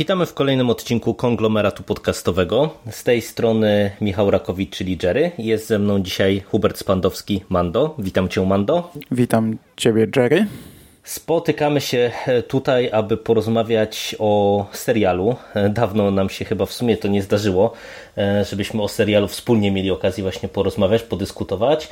Witamy 0.00 0.26
w 0.26 0.34
kolejnym 0.34 0.70
odcinku 0.70 1.14
konglomeratu 1.14 1.82
podcastowego. 1.82 2.70
Z 2.90 3.04
tej 3.04 3.22
strony 3.22 3.90
Michał 4.00 4.30
Rakowicz, 4.30 4.76
czyli 4.76 4.98
Jerry. 5.02 5.30
Jest 5.38 5.66
ze 5.66 5.78
mną 5.78 6.00
dzisiaj 6.00 6.42
Hubert 6.50 6.78
Spandowski, 6.78 7.44
Mando. 7.48 7.94
Witam 7.98 8.28
Cię, 8.28 8.46
Mando. 8.46 8.90
Witam 9.10 9.58
Ciebie, 9.76 10.06
Jerry. 10.16 10.46
Spotykamy 11.04 11.80
się 11.80 12.10
tutaj, 12.48 12.90
aby 12.92 13.16
porozmawiać 13.16 14.16
o 14.18 14.66
serialu. 14.72 15.36
Dawno 15.70 16.10
nam 16.10 16.28
się 16.28 16.44
chyba 16.44 16.66
w 16.66 16.72
sumie 16.72 16.96
to 16.96 17.08
nie 17.08 17.22
zdarzyło, 17.22 17.72
żebyśmy 18.50 18.82
o 18.82 18.88
serialu 18.88 19.28
wspólnie 19.28 19.70
mieli 19.70 19.90
okazję 19.90 20.22
właśnie 20.22 20.48
porozmawiać, 20.48 21.02
podyskutować, 21.02 21.88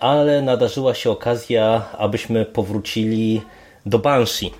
ale 0.00 0.42
nadarzyła 0.42 0.94
się 0.94 1.10
okazja, 1.10 1.88
abyśmy 1.98 2.44
powrócili 2.44 3.42
do 3.86 3.98
Banshee 3.98 4.50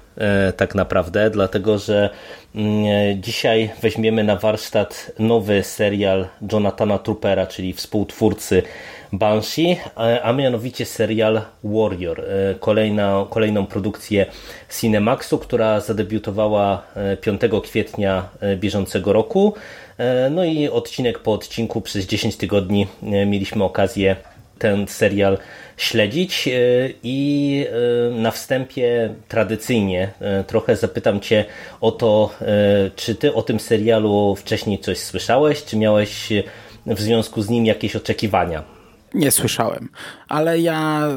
tak 0.56 0.74
naprawdę, 0.74 1.30
dlatego 1.30 1.78
że 1.78 2.10
dzisiaj 3.16 3.70
weźmiemy 3.82 4.24
na 4.24 4.36
warsztat 4.36 5.12
nowy 5.18 5.62
serial 5.62 6.26
Jonathana 6.52 6.98
Troopera, 6.98 7.46
czyli 7.46 7.72
współtwórcy 7.72 8.62
Banshee, 9.12 9.76
a 10.22 10.32
mianowicie 10.32 10.84
serial 10.84 11.40
Warrior, 11.64 12.24
kolejna, 12.60 13.26
kolejną 13.30 13.66
produkcję 13.66 14.26
Cinemaxu, 14.80 15.38
która 15.38 15.80
zadebiutowała 15.80 16.82
5 17.20 17.40
kwietnia 17.64 18.28
bieżącego 18.56 19.12
roku. 19.12 19.54
No 20.30 20.44
i 20.44 20.68
odcinek 20.68 21.18
po 21.18 21.32
odcinku 21.32 21.80
przez 21.80 22.06
10 22.06 22.36
tygodni 22.36 22.86
mieliśmy 23.02 23.64
okazję 23.64 24.16
ten 24.58 24.86
serial 24.86 25.38
śledzić 25.76 26.48
i 27.02 27.66
na 28.10 28.30
wstępie 28.30 29.14
tradycyjnie 29.28 30.10
trochę 30.46 30.76
zapytam 30.76 31.20
Cię 31.20 31.44
o 31.80 31.90
to, 31.90 32.34
czy 32.96 33.14
Ty 33.14 33.34
o 33.34 33.42
tym 33.42 33.60
serialu 33.60 34.36
wcześniej 34.36 34.78
coś 34.78 34.98
słyszałeś, 34.98 35.64
czy 35.64 35.76
miałeś 35.76 36.28
w 36.86 37.00
związku 37.00 37.42
z 37.42 37.48
nim 37.48 37.66
jakieś 37.66 37.96
oczekiwania? 37.96 38.78
Nie 39.14 39.30
słyszałem, 39.30 39.88
ale 40.28 40.60
ja 40.60 41.08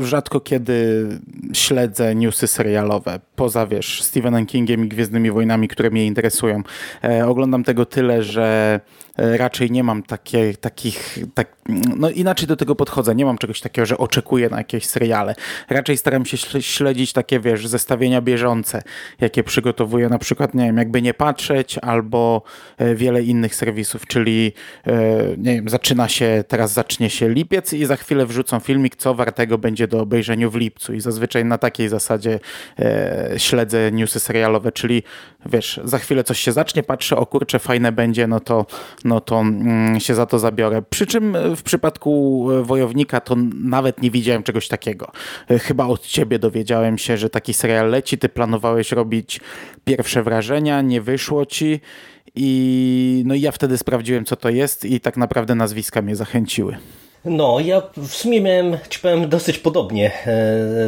rzadko 0.00 0.40
kiedy 0.40 1.08
śledzę 1.52 2.14
newsy 2.14 2.46
serialowe, 2.46 3.20
poza 3.36 3.66
wiesz, 3.66 4.02
Stephenem 4.02 4.46
Kingiem 4.46 4.84
i 4.84 4.88
Gwiezdnymi 4.88 5.30
Wojnami, 5.30 5.68
które 5.68 5.90
mnie 5.90 6.06
interesują. 6.06 6.62
E, 7.04 7.26
oglądam 7.26 7.64
tego 7.64 7.86
tyle, 7.86 8.22
że 8.22 8.80
raczej 9.18 9.70
nie 9.70 9.84
mam 9.84 10.02
takie, 10.02 10.54
takich, 10.54 11.18
tak, 11.34 11.56
no 11.96 12.10
inaczej 12.10 12.48
do 12.48 12.56
tego 12.56 12.74
podchodzę, 12.74 13.14
nie 13.14 13.24
mam 13.24 13.38
czegoś 13.38 13.60
takiego, 13.60 13.86
że 13.86 13.98
oczekuję 13.98 14.48
na 14.48 14.58
jakieś 14.58 14.86
seriale. 14.86 15.34
Raczej 15.70 15.96
staram 15.96 16.26
się 16.26 16.36
śledzić 16.60 17.12
takie, 17.12 17.40
wiesz, 17.40 17.66
zestawienia 17.66 18.20
bieżące, 18.20 18.82
jakie 19.20 19.44
przygotowuję. 19.44 20.08
Na 20.08 20.18
przykład, 20.18 20.54
nie 20.54 20.64
wiem, 20.64 20.76
jakby 20.76 21.02
nie 21.02 21.14
patrzeć, 21.14 21.78
albo 21.78 22.42
wiele 22.94 23.22
innych 23.22 23.54
serwisów, 23.54 24.06
czyli 24.06 24.52
nie 25.38 25.54
wiem, 25.54 25.68
zaczyna 25.68 26.08
się, 26.08 26.44
teraz 26.48 26.72
zacznie 26.72 27.10
się 27.10 27.28
lipiec 27.28 27.72
i 27.72 27.86
za 27.86 27.96
chwilę 27.96 28.26
wrzucą 28.26 28.60
filmik, 28.60 28.96
co 28.96 29.14
wartego 29.14 29.58
będzie 29.58 29.88
do 29.88 30.00
obejrzenia 30.00 30.48
w 30.48 30.54
lipcu. 30.54 30.94
I 30.94 31.00
zazwyczaj 31.00 31.44
na 31.44 31.58
takiej 31.58 31.88
zasadzie 31.88 32.40
e, 32.78 33.34
śledzę 33.36 33.92
newsy 33.92 34.20
serialowe, 34.20 34.72
czyli 34.72 35.02
wiesz, 35.46 35.80
za 35.84 35.98
chwilę 35.98 36.24
coś 36.24 36.40
się 36.40 36.52
zacznie, 36.52 36.82
patrzę, 36.82 37.16
o 37.16 37.26
kurczę, 37.26 37.58
fajne 37.58 37.92
będzie, 37.92 38.26
no 38.26 38.40
to 38.40 38.66
no 39.04 39.20
to 39.20 39.40
mm, 39.40 40.00
się 40.00 40.14
za 40.14 40.26
to 40.26 40.38
zabiorę. 40.38 40.82
Przy 40.90 41.06
czym 41.06 41.36
w 41.56 41.62
przypadku 41.62 42.46
Wojownika 42.62 43.20
to 43.20 43.36
nawet 43.54 44.02
nie 44.02 44.10
widziałem 44.10 44.42
czegoś 44.42 44.68
takiego. 44.68 45.12
Chyba 45.60 45.86
od 45.86 46.06
ciebie 46.06 46.38
dowiedziałem 46.38 46.98
się, 46.98 47.16
że 47.16 47.30
taki 47.30 47.54
serial 47.54 47.90
leci, 47.90 48.18
ty 48.18 48.28
planowałeś 48.28 48.92
robić 48.92 49.40
pierwsze 49.84 50.22
wrażenia, 50.22 50.82
nie 50.82 51.00
wyszło 51.00 51.46
ci 51.46 51.80
i 52.34 53.22
no 53.26 53.34
i 53.34 53.40
ja 53.40 53.52
wtedy 53.52 53.78
sprawdziłem 53.78 54.24
co 54.24 54.36
to 54.36 54.50
jest 54.50 54.84
i 54.84 55.00
tak 55.00 55.16
naprawdę 55.16 55.54
nazwiska 55.54 56.02
mnie 56.02 56.16
zachęciły. 56.16 56.76
No, 57.24 57.60
ja 57.60 57.82
w 57.96 58.14
sumie 58.14 58.40
miałem, 58.40 58.76
ci 58.88 58.98
powiem, 58.98 59.28
dosyć 59.28 59.58
podobnie 59.58 60.12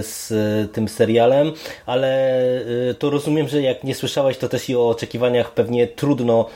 z 0.01 0.33
tym 0.73 0.89
serialem, 0.89 1.53
ale 1.87 2.41
to 2.99 3.11
rozumiem, 3.11 3.49
że 3.49 3.63
jak 3.63 3.85
nie 3.85 3.95
słyszałeś, 3.95 4.39
to 4.39 4.49
też 4.49 4.69
i 4.69 4.77
o 4.77 4.89
oczekiwaniach 4.89 5.55
pewnie 5.55 5.87
trudno, 5.87 6.49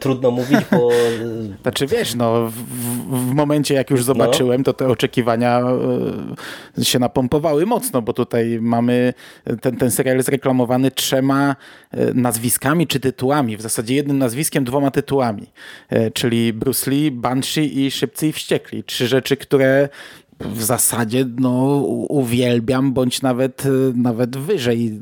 trudno 0.00 0.30
mówić, 0.30 0.58
bo... 0.70 0.88
Znaczy 1.62 1.86
wiesz, 1.86 2.14
no 2.14 2.46
w, 2.46 2.52
w 3.30 3.34
momencie 3.34 3.74
jak 3.74 3.90
już 3.90 4.04
zobaczyłem, 4.04 4.64
to 4.64 4.72
te 4.72 4.88
oczekiwania 4.88 5.62
się 6.82 6.98
napompowały 6.98 7.66
mocno, 7.66 8.02
bo 8.02 8.12
tutaj 8.12 8.58
mamy, 8.60 9.14
ten, 9.60 9.76
ten 9.76 9.90
serial 9.90 10.16
jest 10.16 10.28
reklamowany 10.28 10.90
trzema 10.90 11.56
nazwiskami 12.14 12.86
czy 12.86 13.00
tytułami, 13.00 13.56
w 13.56 13.62
zasadzie 13.62 13.94
jednym 13.94 14.18
nazwiskiem, 14.18 14.64
dwoma 14.64 14.90
tytułami, 14.90 15.46
czyli 16.14 16.52
Bruce 16.52 16.90
Lee, 16.90 17.10
Banshee 17.10 17.86
i 17.86 17.90
Szybcy 17.90 18.28
i 18.28 18.32
Wściekli. 18.32 18.84
Trzy 18.84 19.06
rzeczy, 19.06 19.17
które 19.36 19.88
w 20.40 20.62
zasadzie 20.62 21.24
no, 21.38 21.76
uwielbiam, 22.08 22.92
bądź 22.92 23.22
nawet, 23.22 23.62
nawet 23.94 24.36
wyżej 24.36 25.00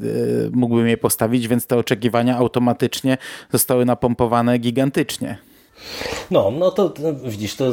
mógłbym 0.52 0.88
je 0.88 0.96
postawić, 0.96 1.48
więc 1.48 1.66
te 1.66 1.76
oczekiwania 1.76 2.36
automatycznie 2.36 3.18
zostały 3.52 3.84
napompowane 3.84 4.58
gigantycznie. 4.58 5.38
No, 6.30 6.50
no 6.50 6.70
to 6.70 6.92
widzisz, 7.24 7.56
to, 7.56 7.72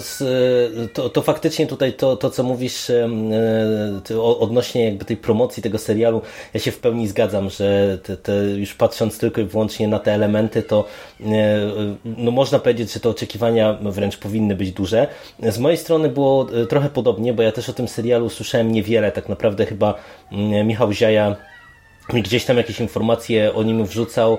to, 0.94 1.10
to 1.10 1.22
faktycznie 1.22 1.68
tutaj 1.68 1.94
to, 1.94 2.18
to, 2.18 2.30
co 2.30 2.44
mówisz 2.44 2.92
odnośnie 4.40 4.86
jakby 4.86 5.06
tej 5.06 5.18
promocji 5.18 5.64
tego 5.64 5.78
serialu, 5.78 6.22
ja 6.54 6.60
się 6.60 6.72
w 6.72 6.80
pełni 6.80 7.08
zgadzam, 7.08 7.50
że 7.50 7.98
te, 8.04 8.18
te 8.18 8.34
już 8.36 8.74
patrząc 8.74 9.18
tylko 9.18 9.42
i 9.42 9.46
wyłącznie 9.46 9.88
na 9.88 10.00
te 10.00 10.14
elementy, 10.14 10.64
to 10.64 10.86
no 12.06 12.32
można 12.32 12.60
powiedzieć, 12.60 12.94
że 12.94 13.00
te 13.00 13.10
oczekiwania 13.10 13.74
wręcz 13.82 14.18
powinny 14.18 14.56
być 14.56 14.72
duże. 14.72 15.08
Z 15.44 15.60
mojej 15.60 15.78
strony 15.78 16.10
było 16.10 16.48
trochę 16.70 16.90
podobnie, 16.90 17.34
bo 17.34 17.44
ja 17.44 17.52
też 17.52 17.70
o 17.70 17.74
tym 17.74 17.88
serialu 17.88 18.30
słyszałem 18.30 18.72
niewiele, 18.72 19.12
tak 19.12 19.30
naprawdę 19.30 19.66
chyba 19.66 19.96
Michał 20.64 20.94
Ziaja 20.94 21.36
gdzieś 22.10 22.46
tam 22.46 22.58
jakieś 22.58 22.80
informacje 22.80 23.54
o 23.54 23.64
nim 23.64 23.86
wrzucał, 23.86 24.38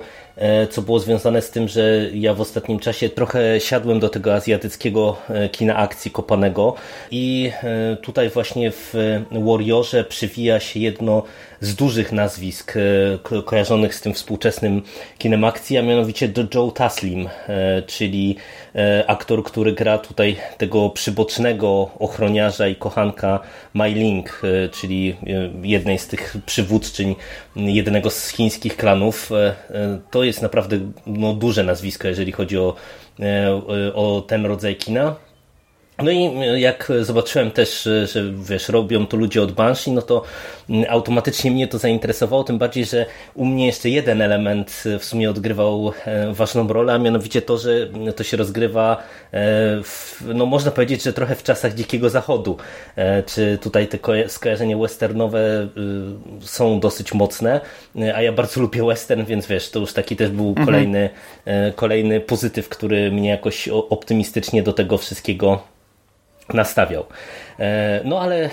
co 0.71 0.83
było 0.83 0.99
związane 0.99 1.43
z 1.43 1.51
tym, 1.51 1.69
że 1.69 2.11
ja 2.15 2.35
w 2.35 2.41
ostatnim 2.41 2.79
czasie 2.79 3.09
trochę 3.09 3.61
siadłem 3.61 4.01
do 4.01 4.09
tego 4.09 4.35
azjatyckiego 4.35 5.17
kina 5.53 5.77
akcji 5.77 6.11
kopanego 6.11 6.75
i 7.11 7.53
tutaj 8.03 8.31
właśnie 8.31 8.71
w 8.71 8.95
Warriorze 9.31 10.05
przywija 10.05 10.61
się 10.61 10.81
jedno 10.81 11.23
z 11.61 11.75
dużych 11.75 12.13
nazwisk 12.13 12.75
kojarzonych 13.45 13.95
z 13.95 14.01
tym 14.01 14.15
współczesnym 14.15 14.83
kinem 15.19 15.45
akcji, 15.45 15.79
a 15.79 15.83
mianowicie 15.83 16.33
Joe 16.55 16.71
Taslim, 16.71 17.29
czyli 17.87 18.37
aktor, 19.07 19.45
który 19.45 19.73
gra 19.73 19.99
tutaj 19.99 20.37
tego 20.59 20.91
przybocznego 20.91 21.91
ochroniarza 21.99 22.69
i 22.69 22.77
kochanka 22.77 23.41
Mai 23.75 23.95
Ling, 23.95 24.43
czyli 24.73 25.17
jednej 25.63 25.99
z 25.99 26.09
tych 26.09 26.37
przywódczyń 26.47 27.15
jednego 27.57 28.11
z 28.11 28.29
chińskich 28.29 28.77
klanów. 28.77 29.31
To 30.11 30.24
jest 30.25 30.43
naprawdę 30.43 30.79
no, 31.07 31.35
duże 31.35 31.65
nazwisko, 31.65 32.09
jeżeli 32.09 32.33
chodzi 32.33 32.59
o, 32.59 32.77
o 33.95 34.25
ten 34.27 34.47
rodzaj 34.47 34.77
kina. 34.77 35.17
No 36.03 36.11
i 36.11 36.31
jak 36.61 36.93
zobaczyłem 37.01 37.51
też, 37.51 37.83
że 37.83 38.33
wiesz, 38.49 38.69
robią 38.69 39.07
to 39.07 39.17
ludzie 39.17 39.43
od 39.43 39.53
Banshee, 39.53 39.91
no 39.91 40.03
to 40.03 40.23
automatycznie 40.89 41.51
mnie 41.51 41.69
to 41.69 41.79
zainteresowało, 41.79 42.45
tym 42.45 42.59
bardziej, 42.59 42.85
że 42.85 43.07
u 43.35 43.45
mnie 43.45 43.67
jeszcze 43.67 43.91
jeden 43.91 44.23
element 44.23 44.85
w 44.99 45.05
sumie 45.05 45.31
odgrywał 45.31 45.93
ważną 46.31 46.69
rolę, 46.69 46.93
a 46.93 46.99
mianowicie 46.99 47.43
to, 47.43 47.59
że 47.59 47.89
to 48.17 48.25
się 48.25 48.37
rozgrywa 48.37 49.03
w, 49.83 50.23
no 50.35 50.47
można 50.47 50.71
powiedzieć, 50.71 51.03
że 51.03 51.13
trochę 51.13 51.35
w 51.35 51.43
czasach 51.43 51.75
Dzikiego 51.75 52.11
Zachodu. 52.11 52.57
Czy 53.27 53.59
tutaj 53.63 53.89
te 53.89 53.99
skojarzenia 54.29 54.79
westernowe 54.79 55.69
są 56.41 56.81
dosyć 56.81 57.15
mocne, 57.15 57.61
a 58.15 58.23
ja 58.23 58.33
bardzo 58.33 58.61
lubię 58.61 58.85
western, 58.87 59.25
więc 59.25 59.47
wiesz, 59.47 59.71
to 59.71 59.79
już 59.79 59.93
taki 59.93 60.17
też 60.17 60.31
był 60.31 60.55
kolejny, 60.65 61.11
kolejny 61.77 62.21
pozytyw, 62.21 62.69
który 62.69 63.11
mnie 63.11 63.29
jakoś 63.29 63.69
optymistycznie 63.69 64.63
do 64.63 64.73
tego 64.73 64.99
wszystkiego 64.99 65.75
nastawiał. 66.53 67.05
No 68.05 68.21
ale 68.21 68.51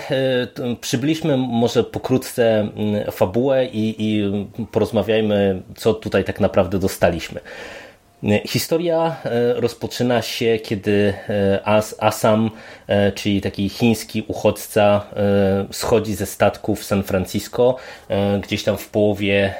przybliżmy 0.80 1.36
może 1.36 1.84
pokrótce 1.84 2.68
fabułę 3.10 3.66
i, 3.66 3.94
i 3.98 4.32
porozmawiajmy, 4.72 5.62
co 5.76 5.94
tutaj 5.94 6.24
tak 6.24 6.40
naprawdę 6.40 6.78
dostaliśmy. 6.78 7.40
Historia 8.46 9.16
e, 9.24 9.60
rozpoczyna 9.60 10.22
się, 10.22 10.58
kiedy 10.58 11.14
e, 11.28 11.60
As 11.64 11.96
Asam, 11.98 12.50
e, 12.86 13.12
czyli 13.12 13.40
taki 13.40 13.68
chiński 13.68 14.24
uchodźca, 14.28 15.04
schodzi 15.72 16.14
ze 16.14 16.26
statku 16.26 16.76
w 16.76 16.84
San 16.84 17.02
Francisco 17.02 17.76
gdzieś 18.42 18.64
tam 18.64 18.76
w 18.76 18.88
połowie 18.88 19.54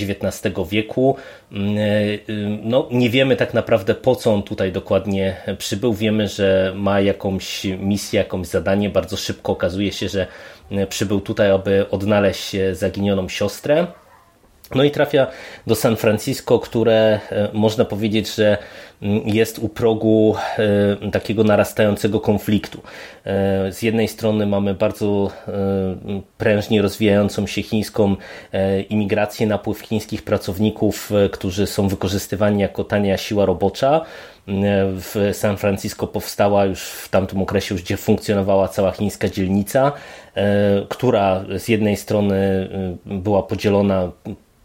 XIX 0.00 0.54
wieku. 0.70 1.16
No, 2.62 2.88
nie 2.90 3.10
wiemy 3.10 3.36
tak 3.36 3.54
naprawdę 3.54 3.94
po 3.94 4.16
co 4.16 4.34
on 4.34 4.42
tutaj 4.42 4.72
dokładnie 4.72 5.36
przybył. 5.58 5.94
Wiemy, 5.94 6.28
że 6.28 6.72
ma 6.76 7.00
jakąś 7.00 7.64
misję, 7.64 8.18
jakąś 8.18 8.46
zadanie. 8.46 8.90
Bardzo 8.90 9.16
szybko 9.16 9.52
okazuje 9.52 9.92
się, 9.92 10.08
że 10.08 10.26
przybył 10.88 11.20
tutaj, 11.20 11.50
aby 11.50 11.90
odnaleźć 11.90 12.56
zaginioną 12.72 13.28
siostrę. 13.28 13.86
No 14.74 14.84
i 14.84 14.90
trafia 14.90 15.26
do 15.66 15.74
San 15.74 15.96
Francisco, 15.96 16.58
które 16.58 17.20
e, 17.30 17.48
można 17.52 17.84
powiedzieć, 17.84 18.34
że 18.34 18.58
mm, 19.02 19.28
jest 19.28 19.58
u 19.58 19.68
progu 19.68 20.34
e, 21.02 21.10
takiego 21.10 21.44
narastającego 21.44 22.20
konfliktu. 22.20 22.80
E, 23.24 23.72
z 23.72 23.82
jednej 23.82 24.08
strony 24.08 24.46
mamy 24.46 24.74
bardzo 24.74 25.30
prężnie 26.38 26.82
rozwijającą 26.82 27.46
się 27.46 27.62
chińską 27.62 28.16
imigrację, 28.88 29.46
napływ 29.46 29.80
chińskich 29.80 30.22
pracowników, 30.22 31.10
którzy 31.32 31.66
są 31.66 31.88
wykorzystywani 31.88 32.60
jako 32.60 32.84
tania 32.84 33.16
siła 33.16 33.46
robocza. 33.46 34.00
W 34.94 35.30
San 35.32 35.56
Francisco 35.56 36.06
powstała 36.06 36.64
już 36.64 36.82
w 36.82 37.08
tamtym 37.08 37.42
okresie, 37.42 37.74
już 37.74 37.82
gdzie 37.82 37.96
funkcjonowała 37.96 38.68
cała 38.68 38.90
chińska 38.90 39.28
dzielnica, 39.28 39.92
która 40.88 41.44
z 41.58 41.68
jednej 41.68 41.96
strony 41.96 42.68
była 43.04 43.42
podzielona 43.42 44.12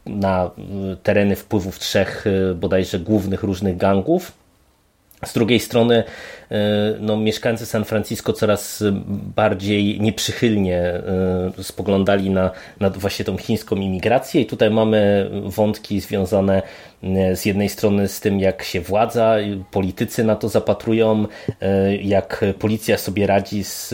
na 0.07 0.51
y, 0.93 0.97
tereny 1.03 1.35
wpływów 1.35 1.79
trzech 1.79 2.27
y, 2.27 2.55
bodajże 2.55 2.99
głównych 2.99 3.43
różnych 3.43 3.77
gangów. 3.77 4.31
Z 5.25 5.33
drugiej 5.33 5.59
strony 5.59 6.03
y, 6.51 6.55
no, 6.99 7.17
mieszkańcy 7.17 7.65
San 7.65 7.85
Francisco 7.85 8.33
coraz 8.33 8.83
bardziej 9.35 10.01
nieprzychylnie 10.01 11.01
spoglądali 11.61 12.29
na, 12.29 12.51
na 12.79 12.89
właśnie 12.89 13.25
tą 13.25 13.37
chińską 13.37 13.75
imigrację 13.75 14.41
i 14.41 14.45
tutaj 14.45 14.71
mamy 14.71 15.29
wątki 15.45 15.99
związane 15.99 16.61
z 17.33 17.45
jednej 17.45 17.69
strony 17.69 18.07
z 18.07 18.19
tym, 18.19 18.39
jak 18.39 18.63
się 18.63 18.81
władza, 18.81 19.35
politycy 19.71 20.23
na 20.23 20.35
to 20.35 20.49
zapatrują, 20.49 21.25
jak 22.01 22.45
policja 22.59 22.97
sobie 22.97 23.27
radzi 23.27 23.63
z 23.63 23.93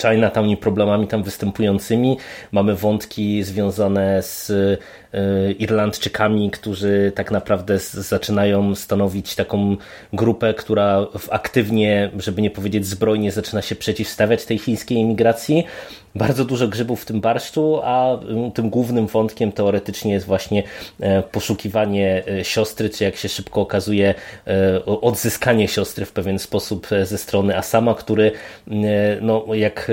Chinatown 0.00 0.50
i 0.50 0.56
problemami 0.56 1.06
tam 1.06 1.22
występującymi. 1.22 2.16
Mamy 2.52 2.74
wątki 2.74 3.42
związane 3.42 4.22
z 4.22 4.50
e, 5.14 5.52
Irlandczykami, 5.52 6.50
którzy 6.50 7.12
tak 7.14 7.30
naprawdę 7.30 7.78
zaczynają 7.78 8.74
stanowić 8.74 9.34
taką 9.34 9.76
grupę, 10.12 10.54
która 10.54 11.06
aktywnie, 11.30 12.10
żeby 12.18 12.42
nie 12.42 12.50
powiedzieć 12.50 12.86
zbrojnie, 12.86 13.32
zaczyna 13.32 13.62
się 13.62 13.74
przeciwstawiać 13.74 14.44
tej 14.44 14.58
chińskiej 14.58 15.02
emigracji 15.02 15.64
bardzo 16.14 16.44
dużo 16.44 16.68
grzybów 16.68 17.02
w 17.02 17.04
tym 17.04 17.20
barszczu, 17.20 17.80
a 17.84 18.18
mm, 18.18 18.52
tym 18.52 18.70
głównym 18.70 19.06
wątkiem 19.06 19.52
teoretycznie 19.52 20.12
jest 20.12 20.26
właśnie 20.26 20.62
e, 21.00 21.22
poszukiwanie 21.22 22.22
e, 22.26 22.44
siostry, 22.44 22.90
czy 22.90 23.04
jak 23.04 23.16
się 23.16 23.28
szybko 23.28 23.60
okazuje, 23.60 24.14
e, 24.46 24.84
odzyskanie 24.84 25.68
siostry 25.68 26.04
w 26.04 26.12
pewien 26.12 26.38
sposób 26.38 26.86
ze 27.02 27.18
strony 27.18 27.56
Asama, 27.56 27.94
który, 27.94 28.32
no, 29.20 29.46
jak 29.54 29.90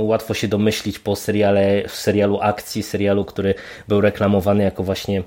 łatwo 0.00 0.34
się 0.34 0.48
domyślić 0.48 0.98
po 0.98 1.16
seriale, 1.16 1.82
serialu 1.88 2.38
akcji, 2.40 2.82
serialu, 2.82 3.24
który 3.24 3.54
był 3.88 4.00
reklamowany 4.00 4.64
jako 4.64 4.82
właśnie 4.82 5.22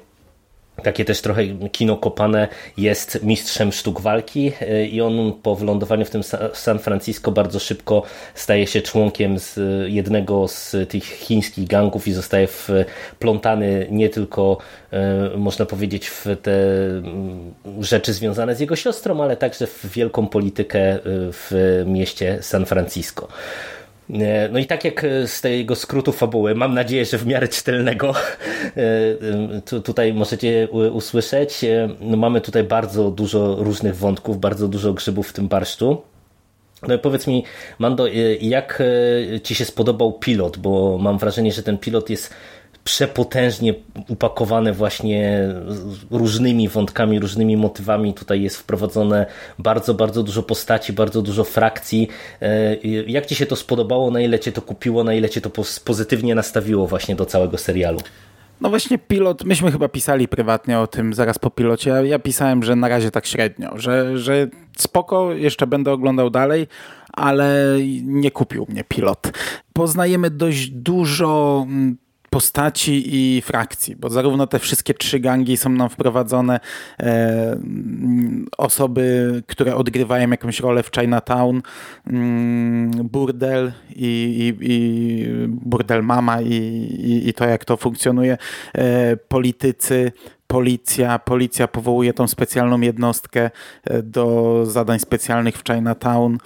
takie 0.84 1.06
też 1.06 1.22
trochę 1.22 1.44
kino 1.72 1.98
kopane 1.98 2.48
jest 2.78 3.24
mistrzem 3.24 3.72
sztuk 3.72 4.02
walki 4.02 4.52
y, 4.62 4.88
i 4.88 5.02
on 5.02 5.34
po 5.44 5.56
wylądowaniu 5.56 6.06
w 6.06 6.10
tym 6.10 6.22
San 6.54 6.80
Francisco 6.80 7.32
bardzo 7.32 7.60
szybko 7.60 8.04
staje 8.36 8.68
się 8.68 8.82
członkiem 8.82 9.40
z 9.40 9.60
jednego 9.88 10.48
z 10.48 10.76
tych 10.90 11.04
chińskich 11.04 11.68
gangów 11.68 12.08
i 12.08 12.12
zostaje 12.12 12.48
wplątany 12.48 13.88
nie 13.92 14.10
tylko 14.10 14.58
y, 15.34 15.38
można 15.38 15.66
powiedzieć 15.66 16.10
w 16.10 16.26
te 16.42 16.52
mm, 16.98 17.54
rzeczy 17.80 18.14
związane 18.14 18.56
z 18.56 18.60
jego 18.60 18.76
siostrą, 18.76 19.24
ale 19.24 19.38
także 19.38 19.68
w 19.68 19.86
wielką 19.86 20.28
politykę 20.28 20.96
y, 20.96 21.00
w 21.32 21.84
mieście 21.86 22.38
San 22.42 22.66
Francisco. 22.66 23.28
No 24.52 24.60
i 24.60 24.66
tak 24.66 24.86
jak 24.86 25.06
z 25.26 25.42
tego 25.42 25.76
skrótu 25.76 26.12
fabuły, 26.12 26.56
mam 26.56 26.74
nadzieję, 26.74 27.06
że 27.06 27.18
w 27.18 27.28
miarę 27.28 27.48
czytelnego 27.48 28.14
e, 29.74 29.82
tutaj 29.82 30.14
możecie 30.14 30.68
usłyszeć. 30.92 31.64
E, 31.64 31.90
no 32.02 32.18
mamy 32.18 32.42
tutaj 32.42 32.64
bardzo 32.64 33.12
dużo 33.12 33.56
różnych 33.56 33.96
wątków, 33.96 34.40
bardzo 34.40 34.68
dużo 34.68 34.94
grzybów 34.94 35.28
w 35.28 35.34
tym 35.34 35.48
barszczu. 35.48 36.02
No 36.88 36.94
i 36.94 37.00
powiedz 37.00 37.28
mi, 37.28 37.44
Mando, 37.80 38.10
e, 38.10 38.14
jak 38.36 38.84
Ci 39.44 39.56
się 39.56 39.66
spodobał 39.66 40.14
pilot? 40.14 40.58
Bo 40.58 40.98
mam 40.98 41.18
wrażenie, 41.18 41.52
że 41.52 41.64
ten 41.64 41.78
pilot 41.78 42.10
jest 42.10 42.34
przepotężnie 42.88 43.74
upakowane 44.08 44.74
właśnie 44.74 45.50
różnymi 46.12 46.70
wątkami, 46.70 47.20
różnymi 47.20 47.58
motywami. 47.58 48.14
Tutaj 48.14 48.42
jest 48.42 48.58
wprowadzone 48.58 49.26
bardzo, 49.60 49.94
bardzo 49.94 50.24
dużo 50.24 50.44
postaci, 50.44 50.94
bardzo 50.94 51.22
dużo 51.22 51.44
frakcji. 51.44 52.08
E, 52.42 52.76
jak 53.08 53.26
Ci 53.26 53.36
się 53.36 53.46
to 53.46 53.56
spodobało? 53.56 54.12
Na 54.12 54.22
ile 54.22 54.40
Cię 54.40 54.52
to 54.52 54.62
kupiło? 54.62 55.04
Na 55.04 55.14
ile 55.14 55.30
Cię 55.30 55.42
to 55.42 55.50
pozytywnie 55.86 56.36
nastawiło 56.36 56.88
właśnie 56.88 57.16
do 57.16 57.26
całego 57.26 57.58
serialu? 57.58 58.00
No 58.62 58.70
właśnie 58.70 58.98
pilot, 58.98 59.44
myśmy 59.44 59.72
chyba 59.72 59.88
pisali 59.88 60.28
prywatnie 60.28 60.80
o 60.80 60.88
tym 60.88 61.14
zaraz 61.14 61.40
po 61.40 61.50
pilocie. 61.50 61.90
Ja 62.06 62.20
pisałem, 62.20 62.64
że 62.64 62.76
na 62.76 62.88
razie 62.88 63.12
tak 63.12 63.26
średnio, 63.26 63.72
że, 63.76 64.18
że 64.18 64.48
spoko, 64.78 65.34
jeszcze 65.34 65.68
będę 65.68 65.92
oglądał 65.92 66.30
dalej, 66.30 66.68
ale 67.14 67.78
nie 68.04 68.32
kupił 68.32 68.66
mnie 68.70 68.84
pilot. 68.84 69.32
Poznajemy 69.74 70.30
dość 70.30 70.70
dużo 70.70 71.64
mm, 71.68 71.98
postaci 72.38 73.04
i 73.16 73.42
frakcji, 73.42 73.96
bo 73.96 74.10
zarówno 74.10 74.48
te 74.48 74.60
wszystkie 74.60 74.94
trzy 74.94 75.20
gangi 75.20 75.58
są 75.58 75.70
nam 75.70 75.90
wprowadzone, 75.90 76.60
e, 77.00 77.58
osoby, 78.58 79.44
które 79.48 79.76
odgrywają 79.76 80.30
jakąś 80.30 80.60
rolę 80.60 80.84
w 80.84 80.92
Chinatown, 81.00 81.62
mm, 82.08 82.92
burdel 82.92 83.72
i, 83.96 84.06
i, 84.40 84.74
i 84.74 85.28
burdel 85.48 86.04
mama 86.04 86.42
i, 86.42 86.54
i, 86.54 87.30
i, 87.30 87.34
to, 87.34 87.46
jak 87.46 87.66
to 87.66 87.78
funkcjonuje, 87.78 88.38
e, 88.74 89.18
politycy, 89.18 90.12
policja, 90.48 91.20
policja 91.20 91.68
powołuje 91.68 92.14
tą 92.14 92.28
specjalną 92.28 92.82
jednostkę 92.82 93.52
e, 93.84 94.04
do 94.04 94.62
zadań 94.66 95.00
specjalnych 95.00 95.58
w 95.58 95.64
Chinatown 95.64 96.38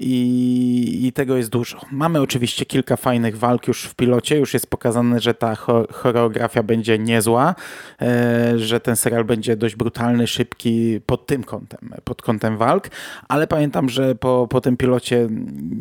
i, 0.00 1.00
i 1.06 1.12
tego 1.12 1.36
jest 1.36 1.50
dużo. 1.50 1.80
Mamy 1.90 2.20
oczywiście 2.20 2.64
kilka 2.64 2.96
fajnych 2.96 3.38
walk 3.38 3.68
już 3.68 3.84
w 3.84 3.94
pilocie, 3.94 4.36
już 4.36 4.54
jest 4.54 4.70
pokazane, 4.70 5.20
że 5.20 5.34
ta 5.34 5.54
choreografia 5.92 6.62
będzie 6.62 6.98
niezła, 6.98 7.54
e, 8.02 8.58
że 8.58 8.80
ten 8.80 8.96
serial 8.96 9.24
będzie 9.24 9.56
dość 9.56 9.76
brutalny, 9.76 10.26
szybki 10.26 11.00
pod 11.06 11.26
tym 11.26 11.44
kątem, 11.44 11.94
pod 12.04 12.22
kątem 12.22 12.56
walk, 12.56 12.88
ale 13.28 13.46
pamiętam, 13.46 13.88
że 13.88 14.14
po, 14.14 14.46
po 14.50 14.60
tym 14.60 14.76
pilocie 14.76 15.28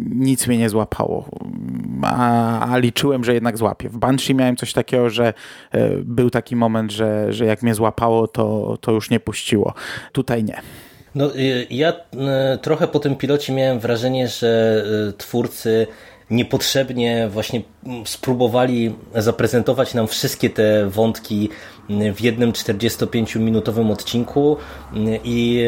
nic 0.10 0.48
mnie 0.48 0.58
nie 0.58 0.70
złapało, 0.70 1.30
a, 2.04 2.72
a 2.72 2.78
liczyłem, 2.78 3.24
że 3.24 3.34
jednak 3.34 3.58
złapie. 3.58 3.90
W 3.90 3.98
Banshee 3.98 4.36
miałem 4.36 4.56
coś 4.56 4.74
takiego, 4.74 5.10
że 5.10 5.34
e, 5.72 5.90
był 5.98 6.30
taki 6.30 6.56
moment, 6.56 6.92
że, 6.92 7.34
że 7.34 7.46
jak 7.46 7.64
mnie 7.66 7.76
złapało, 7.76 8.28
to, 8.28 8.78
to 8.82 8.92
już 8.92 9.10
nie 9.10 9.20
puściło. 9.20 9.74
Tutaj 10.12 10.44
nie. 10.44 10.62
No, 11.16 11.36
y, 11.36 11.68
ja 11.70 11.94
y, 11.94 12.58
trochę 12.62 12.88
po 12.88 13.00
tym 13.00 13.16
pilocie 13.16 13.54
miałem 13.54 13.80
wrażenie, 13.80 14.28
że 14.28 14.84
y, 15.10 15.14
twórcy 15.14 15.88
niepotrzebnie 16.30 17.28
właśnie 17.30 17.62
mm, 17.86 18.06
spróbowali 18.08 18.96
zaprezentować 19.16 19.94
nam 19.94 20.08
wszystkie 20.08 20.50
te 20.50 20.90
wątki 20.90 21.50
w 22.16 22.22
jednym 22.22 22.52
45-minutowym 22.52 23.92
odcinku 23.92 24.58
i 25.24 25.66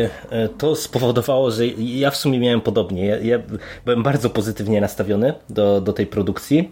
to 0.58 0.76
spowodowało, 0.76 1.52
że 1.52 1.68
ja 1.78 2.12
w 2.12 2.18
sumie 2.18 2.40
miałem 2.40 2.62
podobnie. 2.62 3.06
Ja, 3.06 3.40
byłem 3.86 4.04
bardzo 4.04 4.30
pozytywnie 4.30 4.82
nastawiony 4.82 5.34
do, 5.50 5.82
do 5.82 5.94
tej 5.94 6.08
produkcji, 6.08 6.72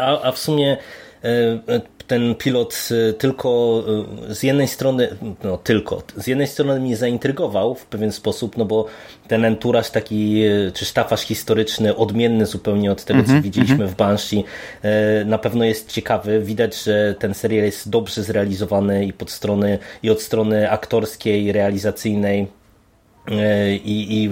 a, 0.00 0.22
a 0.22 0.32
w 0.32 0.38
sumie 0.38 0.76
ten 2.08 2.34
pilot 2.34 2.88
y, 2.90 3.12
tylko 3.12 3.82
y, 4.30 4.34
z 4.34 4.42
jednej 4.42 4.68
strony, 4.68 5.08
no 5.44 5.56
tylko, 5.56 6.02
z 6.16 6.26
jednej 6.26 6.46
strony 6.46 6.80
mnie 6.80 6.96
zaintrygował 6.96 7.74
w 7.74 7.86
pewien 7.86 8.12
sposób, 8.12 8.56
no 8.56 8.64
bo 8.64 8.86
ten 9.28 9.44
enturaż 9.44 9.90
taki, 9.90 10.44
y, 10.44 10.72
czy 10.74 10.84
sztafaż 10.84 11.20
historyczny, 11.20 11.96
odmienny 11.96 12.46
zupełnie 12.46 12.92
od 12.92 13.04
tego, 13.04 13.22
co 13.22 13.28
mm 13.28 13.40
-hmm, 13.40 13.44
widzieliśmy 13.44 13.74
mm 13.74 13.88
-hmm. 13.88 13.92
w 13.92 13.96
Banshee, 13.96 14.44
na 15.26 15.38
pewno 15.38 15.64
jest 15.64 15.92
ciekawy. 15.92 16.40
Widać, 16.40 16.82
że 16.82 17.14
ten 17.18 17.34
serial 17.34 17.64
jest 17.64 17.90
dobrze 17.90 18.22
zrealizowany 18.22 19.04
i 19.04 19.12
pod 19.12 19.30
strony, 19.30 19.78
i 20.02 20.10
od 20.10 20.22
strony 20.22 20.70
aktorskiej, 20.70 21.52
realizacyjnej, 21.52 22.46
i, 23.84 24.24
i 24.24 24.30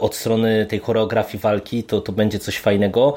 od 0.00 0.14
strony 0.14 0.66
tej 0.66 0.78
choreografii 0.78 1.40
walki 1.40 1.82
to, 1.82 2.00
to 2.00 2.12
będzie 2.12 2.38
coś 2.38 2.58
fajnego, 2.58 3.14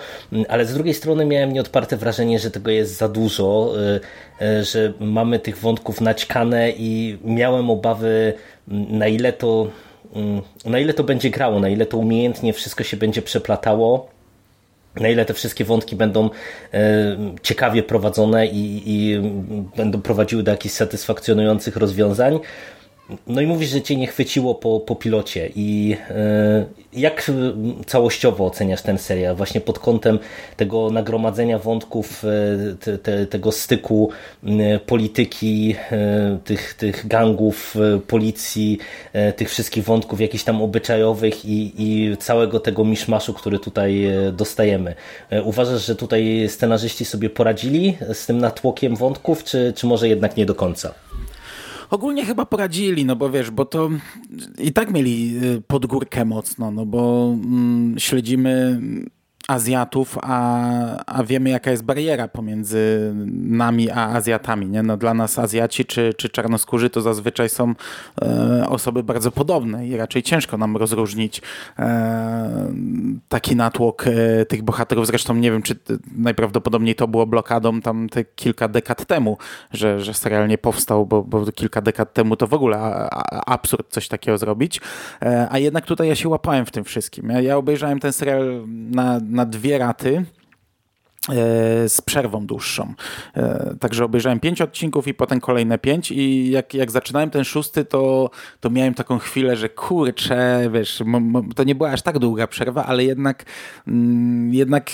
ale 0.49 0.65
z 0.65 0.73
drugiej 0.73 0.93
strony 0.93 1.25
miałem 1.25 1.53
nieodparte 1.53 1.97
wrażenie, 1.97 2.39
że 2.39 2.51
tego 2.51 2.71
jest 2.71 2.97
za 2.97 3.09
dużo, 3.09 3.73
że 4.61 4.93
mamy 4.99 5.39
tych 5.39 5.57
wątków 5.57 6.01
naćkane 6.01 6.71
i 6.71 7.17
miałem 7.23 7.69
obawy 7.69 8.33
na 8.67 9.07
ile 9.07 9.33
to 9.33 9.67
na 10.65 10.79
ile 10.79 10.93
to 10.93 11.03
będzie 11.03 11.29
grało, 11.29 11.59
na 11.59 11.69
ile 11.69 11.85
to 11.85 11.97
umiejętnie 11.97 12.53
wszystko 12.53 12.83
się 12.83 12.97
będzie 12.97 13.21
przeplatało 13.21 14.09
na 14.95 15.09
ile 15.09 15.25
te 15.25 15.33
wszystkie 15.33 15.65
wątki 15.65 15.95
będą 15.95 16.29
e, 16.73 17.17
ciekawie 17.41 17.83
prowadzone 17.83 18.47
i, 18.47 18.81
i 18.85 19.21
będą 19.77 20.01
prowadziły 20.01 20.43
do 20.43 20.51
jakichś 20.51 20.75
satysfakcjonujących 20.75 21.75
rozwiązań. 21.75 22.39
No 23.27 23.41
i 23.41 23.47
mówisz, 23.47 23.69
że 23.69 23.81
cię 23.81 23.95
nie 23.95 24.07
chwyciło 24.07 24.55
po, 24.55 24.79
po 24.79 24.95
pilocie 24.95 25.49
i 25.55 25.97
e, 26.09 26.65
jak 26.93 27.31
całościowo 27.85 28.45
oceniasz 28.45 28.81
ten 28.81 28.97
serial? 28.97 29.35
Właśnie 29.35 29.61
pod 29.61 29.79
kątem 29.79 30.19
tego 30.57 30.91
nagromadzenia 30.91 31.59
wątków, 31.59 32.23
e, 32.25 32.75
te, 32.75 32.97
te, 32.97 33.25
tego 33.25 33.51
styku 33.51 34.09
polityki, 34.85 35.75
tych, 36.43 36.73
tych 36.73 37.07
gangów, 37.07 37.75
policji, 38.07 38.77
tych 39.35 39.49
wszystkich 39.49 39.83
wątków 39.83 40.21
jakichś 40.21 40.43
tam 40.43 40.61
obyczajowych 40.61 41.45
i, 41.45 41.73
i 41.77 42.17
całego 42.17 42.59
tego 42.59 42.85
miszmaszu, 42.85 43.33
który 43.33 43.59
tutaj 43.59 44.11
dostajemy. 44.33 44.95
Uważasz, 45.43 45.85
że 45.85 45.95
tutaj 45.95 46.49
scenarzyści 46.49 47.05
sobie 47.05 47.29
poradzili 47.29 47.97
z 48.13 48.25
tym 48.25 48.37
natłokiem 48.37 48.95
wątków, 48.95 49.43
czy, 49.43 49.73
czy 49.75 49.87
może 49.87 50.07
jednak 50.07 50.37
nie 50.37 50.45
do 50.45 50.55
końca? 50.55 50.93
Ogólnie 51.89 52.25
chyba 52.25 52.45
poradzili, 52.45 53.05
no 53.05 53.15
bo 53.15 53.29
wiesz, 53.29 53.51
bo 53.51 53.65
to 53.65 53.89
i 54.57 54.73
tak 54.73 54.91
mieli 54.91 55.39
y, 55.43 55.61
podgórkę 55.61 56.25
mocno, 56.25 56.71
no 56.71 56.85
bo 56.85 57.35
mm, 57.43 57.99
śledzimy 57.99 58.81
Azjatów, 59.49 60.17
a, 60.21 61.05
a 61.05 61.23
wiemy 61.23 61.49
jaka 61.49 61.71
jest 61.71 61.83
bariera 61.83 62.27
pomiędzy 62.27 63.13
nami 63.43 63.89
a 63.89 64.09
Azjatami. 64.09 64.67
Nie? 64.67 64.83
No, 64.83 64.97
dla 64.97 65.13
nas 65.13 65.39
Azjaci 65.39 65.85
czy, 65.85 66.13
czy 66.17 66.29
czarnoskórzy 66.29 66.89
to 66.89 67.01
zazwyczaj 67.01 67.49
są 67.49 67.73
e, 68.21 68.65
osoby 68.69 69.03
bardzo 69.03 69.31
podobne 69.31 69.87
i 69.87 69.97
raczej 69.97 70.23
ciężko 70.23 70.57
nam 70.57 70.77
rozróżnić 70.77 71.41
e, 71.79 72.73
taki 73.29 73.55
natłok 73.55 74.05
e, 74.07 74.45
tych 74.45 74.61
bohaterów. 74.61 75.07
Zresztą 75.07 75.35
nie 75.35 75.51
wiem, 75.51 75.61
czy 75.61 75.75
najprawdopodobniej 76.17 76.95
to 76.95 77.07
było 77.07 77.25
blokadą 77.25 77.81
tam 77.81 78.09
te 78.09 78.23
kilka 78.23 78.67
dekad 78.67 79.05
temu, 79.05 79.37
że, 79.73 80.01
że 80.01 80.13
serial 80.13 80.47
nie 80.47 80.57
powstał, 80.57 81.05
bo, 81.05 81.23
bo 81.23 81.45
kilka 81.45 81.81
dekad 81.81 82.13
temu 82.13 82.35
to 82.35 82.47
w 82.47 82.53
ogóle 82.53 83.07
absurd 83.45 83.87
coś 83.89 84.07
takiego 84.07 84.37
zrobić. 84.37 84.81
E, 85.21 85.47
a 85.51 85.57
jednak 85.59 85.85
tutaj 85.85 86.07
ja 86.07 86.15
się 86.15 86.29
łapałem 86.29 86.65
w 86.65 86.71
tym 86.71 86.83
wszystkim. 86.83 87.29
Ja, 87.29 87.41
ja 87.41 87.57
obejrzałem 87.57 87.99
ten 87.99 88.13
serial 88.13 88.67
na 89.29 89.38
na 89.39 89.45
dwie 89.45 89.77
raty 89.77 90.25
e, 91.29 91.89
z 91.89 92.01
przerwą 92.01 92.45
dłuższą. 92.45 92.93
E, 93.35 93.75
także 93.79 94.05
obejrzałem 94.05 94.39
pięć 94.39 94.61
odcinków 94.61 95.07
i 95.07 95.13
potem 95.13 95.39
kolejne 95.39 95.77
pięć 95.77 96.11
i 96.11 96.51
jak, 96.51 96.73
jak 96.73 96.91
zaczynałem 96.91 97.29
ten 97.29 97.43
szósty, 97.43 97.85
to, 97.85 98.29
to 98.59 98.69
miałem 98.69 98.93
taką 98.93 99.19
chwilę, 99.19 99.55
że 99.55 99.69
kurczę, 99.69 100.69
wiesz, 100.73 101.03
to 101.55 101.63
nie 101.63 101.75
była 101.75 101.91
aż 101.91 102.01
tak 102.01 102.19
długa 102.19 102.47
przerwa, 102.47 102.85
ale 102.85 103.03
jednak, 103.03 103.45
mm, 103.87 104.53
jednak 104.53 104.91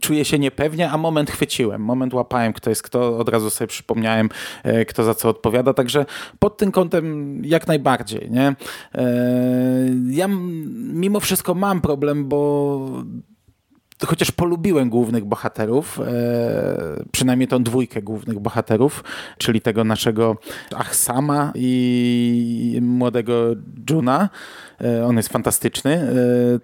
czuję 0.00 0.24
się 0.24 0.38
niepewnie, 0.38 0.90
a 0.90 0.98
moment 0.98 1.30
chwyciłem, 1.30 1.82
moment 1.82 2.14
łapałem, 2.14 2.52
kto 2.52 2.70
jest 2.70 2.82
kto, 2.82 3.18
od 3.18 3.28
razu 3.28 3.50
sobie 3.50 3.68
przypomniałem, 3.68 4.28
e, 4.62 4.84
kto 4.84 5.04
za 5.04 5.14
co 5.14 5.28
odpowiada, 5.28 5.74
także 5.74 6.06
pod 6.38 6.56
tym 6.56 6.72
kątem 6.72 7.42
jak 7.44 7.66
najbardziej, 7.66 8.30
nie? 8.30 8.56
Ja 10.10 10.28
mimo 10.92 11.20
wszystko 11.20 11.54
mam 11.54 11.80
problem, 11.80 12.28
bo 12.28 13.04
chociaż 14.06 14.30
polubiłem 14.30 14.90
głównych 14.90 15.24
bohaterów, 15.24 16.00
e, 16.00 17.04
przynajmniej 17.12 17.48
tą 17.48 17.62
dwójkę 17.62 18.02
głównych 18.02 18.38
bohaterów, 18.38 19.04
czyli 19.38 19.60
tego 19.60 19.84
naszego 19.84 20.36
Ahsama 20.76 21.52
i 21.54 22.78
młodego 22.82 23.54
Juna, 23.90 24.28
e, 24.80 25.06
on 25.06 25.16
jest 25.16 25.28
fantastyczny, 25.28 25.92
e, 25.92 26.14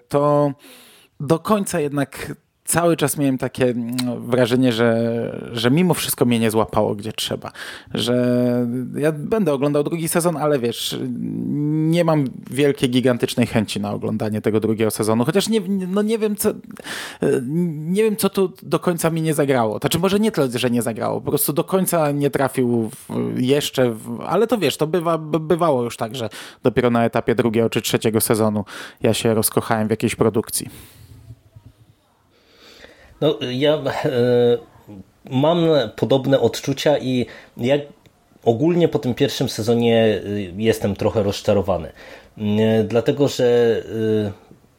to 0.08 0.52
do 1.20 1.38
końca 1.38 1.80
jednak 1.80 2.32
cały 2.64 2.96
czas 2.96 3.18
miałem 3.18 3.38
takie 3.38 3.64
mm, 3.64 3.96
wrażenie, 4.26 4.72
że, 4.72 5.50
że 5.52 5.70
mimo 5.70 5.94
wszystko 5.94 6.24
mnie 6.24 6.38
nie 6.38 6.50
złapało 6.50 6.94
gdzie 6.94 7.12
trzeba. 7.12 7.52
Że 7.94 8.26
ja 8.96 9.12
będę 9.12 9.52
oglądał 9.52 9.84
drugi 9.84 10.08
sezon, 10.08 10.36
ale 10.36 10.58
wiesz, 10.58 10.98
nie 11.90 12.04
mam 12.04 12.24
wielkiej, 12.50 12.90
gigantycznej 12.90 13.46
chęci 13.46 13.80
na 13.80 13.92
oglądanie 13.92 14.40
tego 14.40 14.60
drugiego 14.60 14.90
sezonu. 14.90 15.24
Chociaż 15.24 15.48
nie, 15.48 15.60
no 15.88 16.02
nie 16.02 16.18
wiem, 16.18 16.36
co 16.36 16.50
nie 17.86 18.02
wiem, 18.02 18.16
co 18.16 18.28
tu 18.28 18.52
do 18.62 18.78
końca 18.78 19.10
mi 19.10 19.22
nie 19.22 19.34
zagrało. 19.34 19.78
Znaczy 19.78 19.98
może 19.98 20.20
nie 20.20 20.32
tyle, 20.32 20.48
że 20.54 20.70
nie 20.70 20.82
zagrało, 20.82 21.20
po 21.20 21.30
prostu 21.30 21.52
do 21.52 21.64
końca 21.64 22.10
nie 22.10 22.30
trafił 22.30 22.90
jeszcze, 23.36 23.90
w, 23.90 24.20
ale 24.26 24.46
to 24.46 24.58
wiesz, 24.58 24.76
to 24.76 24.86
bywa, 24.86 25.18
bywało 25.18 25.82
już 25.82 25.96
tak, 25.96 26.16
że 26.16 26.28
dopiero 26.62 26.90
na 26.90 27.04
etapie 27.04 27.34
drugiego 27.34 27.70
czy 27.70 27.82
trzeciego 27.82 28.20
sezonu 28.20 28.64
ja 29.02 29.14
się 29.14 29.34
rozkochałem 29.34 29.88
w 29.88 29.90
jakiejś 29.90 30.14
produkcji. 30.14 30.68
No, 33.24 33.38
ja 33.50 33.74
e, 33.74 33.82
mam 35.30 35.58
podobne 35.96 36.40
odczucia 36.40 36.98
i 36.98 37.26
ja 37.56 37.76
ogólnie 38.44 38.88
po 38.88 38.98
tym 38.98 39.14
pierwszym 39.14 39.48
sezonie 39.48 40.04
e, 40.04 40.20
jestem 40.56 40.96
trochę 40.96 41.22
rozczarowany. 41.22 41.92
E, 42.38 42.84
dlatego, 42.84 43.28
że 43.28 43.82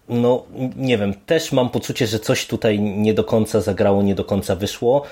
no 0.09 0.43
nie 0.75 0.97
wiem, 0.97 1.13
też 1.25 1.51
mam 1.51 1.69
poczucie, 1.69 2.07
że 2.07 2.19
coś 2.19 2.47
tutaj 2.47 2.79
nie 2.79 3.13
do 3.13 3.23
końca 3.23 3.61
zagrało, 3.61 4.03
nie 4.03 4.15
do 4.15 4.25
końca 4.25 4.55
wyszło. 4.55 5.03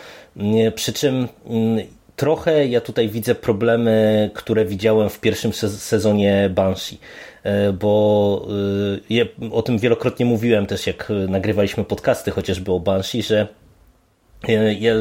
Przy 0.76 0.94
czym 0.94 1.28
mm, 1.46 1.86
trochę 2.16 2.68
ja 2.68 2.82
tutaj 2.82 3.10
widzę 3.10 3.36
problemy, 3.36 4.30
które 4.34 4.66
widziałem 4.66 5.10
w 5.10 5.20
pierwszym 5.20 5.54
sezonie 5.54 6.50
Banshee. 6.56 6.98
E, 7.44 7.74
bo 7.74 8.48
e, 8.50 9.14
ja 9.14 9.26
o 9.52 9.62
tym 9.62 9.78
wielokrotnie 9.80 10.26
mówiłem 10.26 10.66
też, 10.66 10.88
jak 10.88 11.12
nagrywaliśmy 11.28 11.84
podcasty 11.84 12.32
chociażby 12.32 12.72
o 12.72 12.80
Banshee, 12.80 13.24
że 13.24 13.48
e, 14.48 14.74
ja 14.74 14.94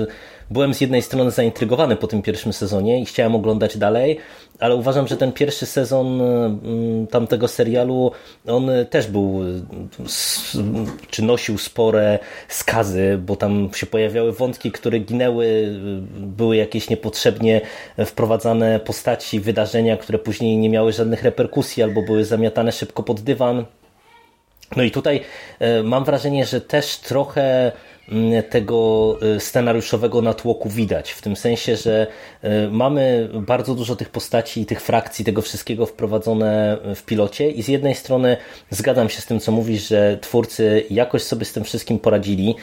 byłem 0.51 0.75
z 0.75 0.81
jednej 0.81 1.03
strony 1.03 1.31
zaintrygowany 1.31 1.97
po 1.97 2.07
tym 2.07 2.23
pierwszym 2.23 2.53
sezonie 2.53 3.01
i 3.01 3.05
chciałem 3.05 3.35
oglądać 3.35 3.79
dalej, 3.79 4.19
ale 4.59 4.77
uważam, 4.77 5.09
że 5.09 5.17
ten 5.17 5.33
pierwszy 5.33 5.67
sezon 5.67 6.21
mm, 6.21 7.07
tamtego 7.07 7.49
serialu, 7.49 8.11
on 8.47 8.71
też 8.91 9.07
był, 9.07 9.41
czy 11.11 11.23
nosił 11.23 11.59
spore 11.59 12.19
skazy, 12.49 13.19
bo 13.27 13.37
tam 13.37 13.71
się 13.75 13.87
pojawiały 13.87 14.33
wątki, 14.33 14.73
które 14.73 14.99
ginęły, 14.99 15.79
były 16.19 16.57
jakieś 16.57 16.91
niepotrzebnie 16.91 17.61
wprowadzane 18.07 18.81
postaci, 18.81 19.41
wydarzenia, 19.41 19.97
które 19.97 20.19
później 20.19 20.57
nie 20.57 20.71
miały 20.71 20.93
żadnych 20.93 21.23
reperkusji 21.23 21.83
albo 21.83 22.03
były 22.03 22.25
zamiatane 22.25 22.73
szybko 22.73 23.03
pod 23.03 23.21
dywan. 23.21 23.65
No 24.77 24.83
i 24.83 24.91
tutaj 24.91 25.21
e, 25.59 25.83
mam 25.83 26.05
wrażenie, 26.05 26.47
że 26.47 26.61
też 26.61 26.97
trochę 26.97 27.73
tego 28.51 29.19
y, 29.37 29.41
scenariuszowego 29.41 30.23
natłoku 30.23 30.69
widać. 30.69 31.11
W 31.11 31.23
tym 31.23 31.37
sensie, 31.37 31.77
że 31.77 32.07
y, 32.45 32.49
mamy 32.71 33.29
bardzo 33.35 33.75
dużo 33.75 33.97
tych 33.97 34.11
postaci 34.11 34.61
i 34.61 34.67
tych 34.67 34.81
frakcji, 34.81 35.25
tego 35.25 35.43
wszystkiego 35.43 35.87
wprowadzone 35.87 36.79
w 36.95 37.03
pilocie 37.03 37.51
i 37.51 37.63
z 37.63 37.69
jednej 37.69 37.95
strony 37.95 38.37
zgadzam 38.71 39.09
się 39.09 39.21
z 39.21 39.27
tym, 39.27 39.41
co 39.41 39.53
mówisz, 39.53 39.89
że 39.89 40.19
twórcy 40.21 40.85
jakoś 40.91 41.23
sobie 41.23 41.45
z 41.45 41.53
tym 41.53 41.65
wszystkim 41.65 41.99
poradzili, 41.99 42.55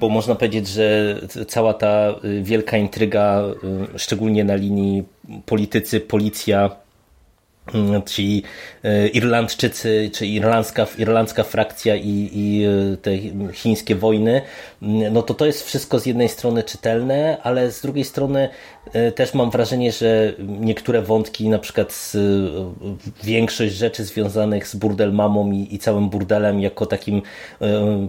bo 0.00 0.08
można 0.08 0.34
powiedzieć, 0.34 0.68
że 0.68 1.16
cała 1.48 1.74
ta 1.74 2.14
y, 2.24 2.42
wielka 2.42 2.76
intryga, 2.76 3.42
szczególnie 3.96 4.44
na 4.44 4.54
linii 4.54 5.04
politycy, 5.46 6.00
policja, 6.00 6.70
ci 8.06 8.42
e, 8.84 9.08
Irlandczycy, 9.08 10.10
czy 10.14 10.26
irlandzka, 10.26 10.86
irlandzka 10.98 11.42
frakcja 11.42 11.96
i, 11.96 12.30
i 12.32 12.64
e, 12.64 12.96
te 12.96 13.10
chińskie 13.52 13.94
wojny, 13.94 14.42
mm, 14.82 15.12
no 15.12 15.22
to 15.22 15.34
to 15.34 15.46
jest 15.46 15.66
wszystko 15.66 15.98
z 15.98 16.06
jednej 16.06 16.28
strony 16.28 16.62
czytelne, 16.62 17.36
ale 17.42 17.70
z 17.72 17.80
drugiej 17.80 18.04
strony 18.04 18.48
e, 18.92 19.12
też 19.12 19.34
mam 19.34 19.50
wrażenie, 19.50 19.92
że 19.92 20.32
niektóre 20.38 21.02
wątki, 21.02 21.48
na 21.48 21.58
przykład 21.58 22.12
większość 23.24 23.74
rzeczy 23.74 24.04
związanych 24.04 24.68
z 24.68 24.76
burdel 24.76 25.12
mamą 25.12 25.50
i, 25.50 25.74
i 25.74 25.78
całym 25.78 26.08
burdelem 26.08 26.60
jako 26.60 26.86
takim 26.86 27.22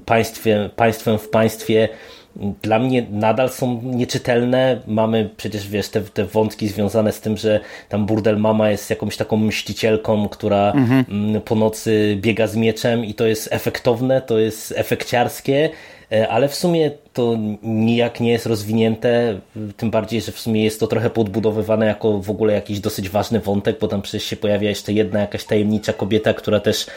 państwie, 0.05 0.69
państwem 0.75 1.19
w 1.19 1.29
państwie, 1.29 1.89
dla 2.35 2.79
mnie 2.79 3.05
nadal 3.11 3.49
są 3.49 3.81
nieczytelne. 3.83 4.81
Mamy 4.87 5.29
przecież, 5.37 5.67
wiesz, 5.67 5.89
te, 5.89 6.01
te 6.01 6.25
wątki 6.25 6.67
związane 6.67 7.11
z 7.11 7.21
tym, 7.21 7.37
że 7.37 7.59
tam 7.89 8.05
burdel 8.05 8.37
mama 8.37 8.69
jest 8.69 8.89
jakąś 8.89 9.17
taką 9.17 9.37
mścicielką, 9.37 10.29
która 10.29 10.71
mhm. 10.71 11.41
po 11.41 11.55
nocy 11.55 12.17
biega 12.21 12.47
z 12.47 12.55
mieczem 12.55 13.05
i 13.05 13.13
to 13.13 13.27
jest 13.27 13.49
efektowne, 13.51 14.21
to 14.21 14.39
jest 14.39 14.73
efekciarskie, 14.77 15.69
e, 16.11 16.27
ale 16.27 16.47
w 16.47 16.55
sumie 16.55 16.91
to 17.13 17.37
nijak 17.63 18.19
nie 18.19 18.31
jest 18.31 18.45
rozwinięte, 18.45 19.39
tym 19.77 19.91
bardziej, 19.91 20.21
że 20.21 20.31
w 20.31 20.39
sumie 20.39 20.63
jest 20.63 20.79
to 20.79 20.87
trochę 20.87 21.09
podbudowywane 21.09 21.85
jako 21.85 22.19
w 22.19 22.29
ogóle 22.29 22.53
jakiś 22.53 22.79
dosyć 22.79 23.09
ważny 23.09 23.39
wątek, 23.39 23.79
bo 23.79 23.87
tam 23.87 24.01
przecież 24.01 24.23
się 24.23 24.35
pojawia 24.35 24.69
jeszcze 24.69 24.93
jedna 24.93 25.19
jakaś 25.19 25.43
tajemnicza 25.43 25.93
kobieta, 25.93 26.33
która 26.33 26.59
też, 26.59 26.87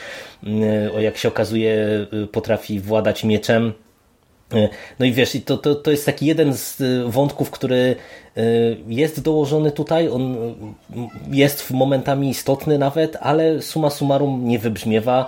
o 0.94 1.00
jak 1.00 1.16
się 1.16 1.28
okazuje, 1.28 1.76
potrafi 2.32 2.80
władać 2.80 3.24
mieczem 3.24 3.72
no 4.98 5.06
i 5.06 5.12
wiesz, 5.12 5.38
to, 5.44 5.58
to, 5.58 5.74
to 5.74 5.90
jest 5.90 6.06
taki 6.06 6.26
jeden 6.26 6.54
z 6.56 6.80
e, 6.80 7.10
wątków, 7.10 7.50
który 7.50 7.96
e, 8.36 8.42
jest 8.88 9.22
dołożony 9.22 9.70
tutaj, 9.70 10.08
on 10.08 10.36
jest 11.30 11.70
momentami 11.70 12.28
istotny 12.28 12.78
nawet, 12.78 13.16
ale 13.20 13.62
suma 13.62 13.90
summarum 13.90 14.48
nie 14.48 14.58
wybrzmiewa. 14.58 15.26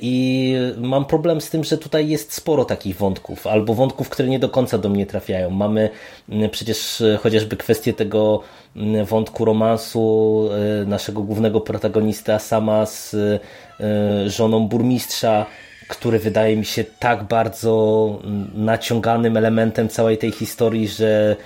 I 0.00 0.54
mam 0.76 1.04
problem 1.04 1.40
z 1.40 1.50
tym, 1.50 1.64
że 1.64 1.78
tutaj 1.78 2.08
jest 2.08 2.32
sporo 2.32 2.64
takich 2.64 2.96
wątków, 2.96 3.46
albo 3.46 3.74
wątków, 3.74 4.08
które 4.08 4.28
nie 4.28 4.38
do 4.38 4.48
końca 4.48 4.78
do 4.78 4.88
mnie 4.88 5.06
trafiają. 5.06 5.50
Mamy 5.50 5.90
przecież 6.50 7.02
chociażby 7.20 7.56
kwestię 7.56 7.92
tego 7.92 8.40
wątku 9.04 9.44
romansu 9.44 10.48
naszego 10.86 11.22
głównego 11.22 11.60
protagonista 11.60 12.38
sama 12.38 12.86
z 12.86 13.16
żoną 14.26 14.68
burmistrza, 14.68 15.46
który 15.96 16.18
wydaje 16.18 16.56
mi 16.56 16.64
się 16.64 16.84
tak 16.98 17.24
bardzo 17.24 18.18
naciąganym 18.54 19.36
elementem 19.36 19.88
całej 19.88 20.18
tej 20.18 20.32
historii, 20.32 20.88
że 20.88 21.36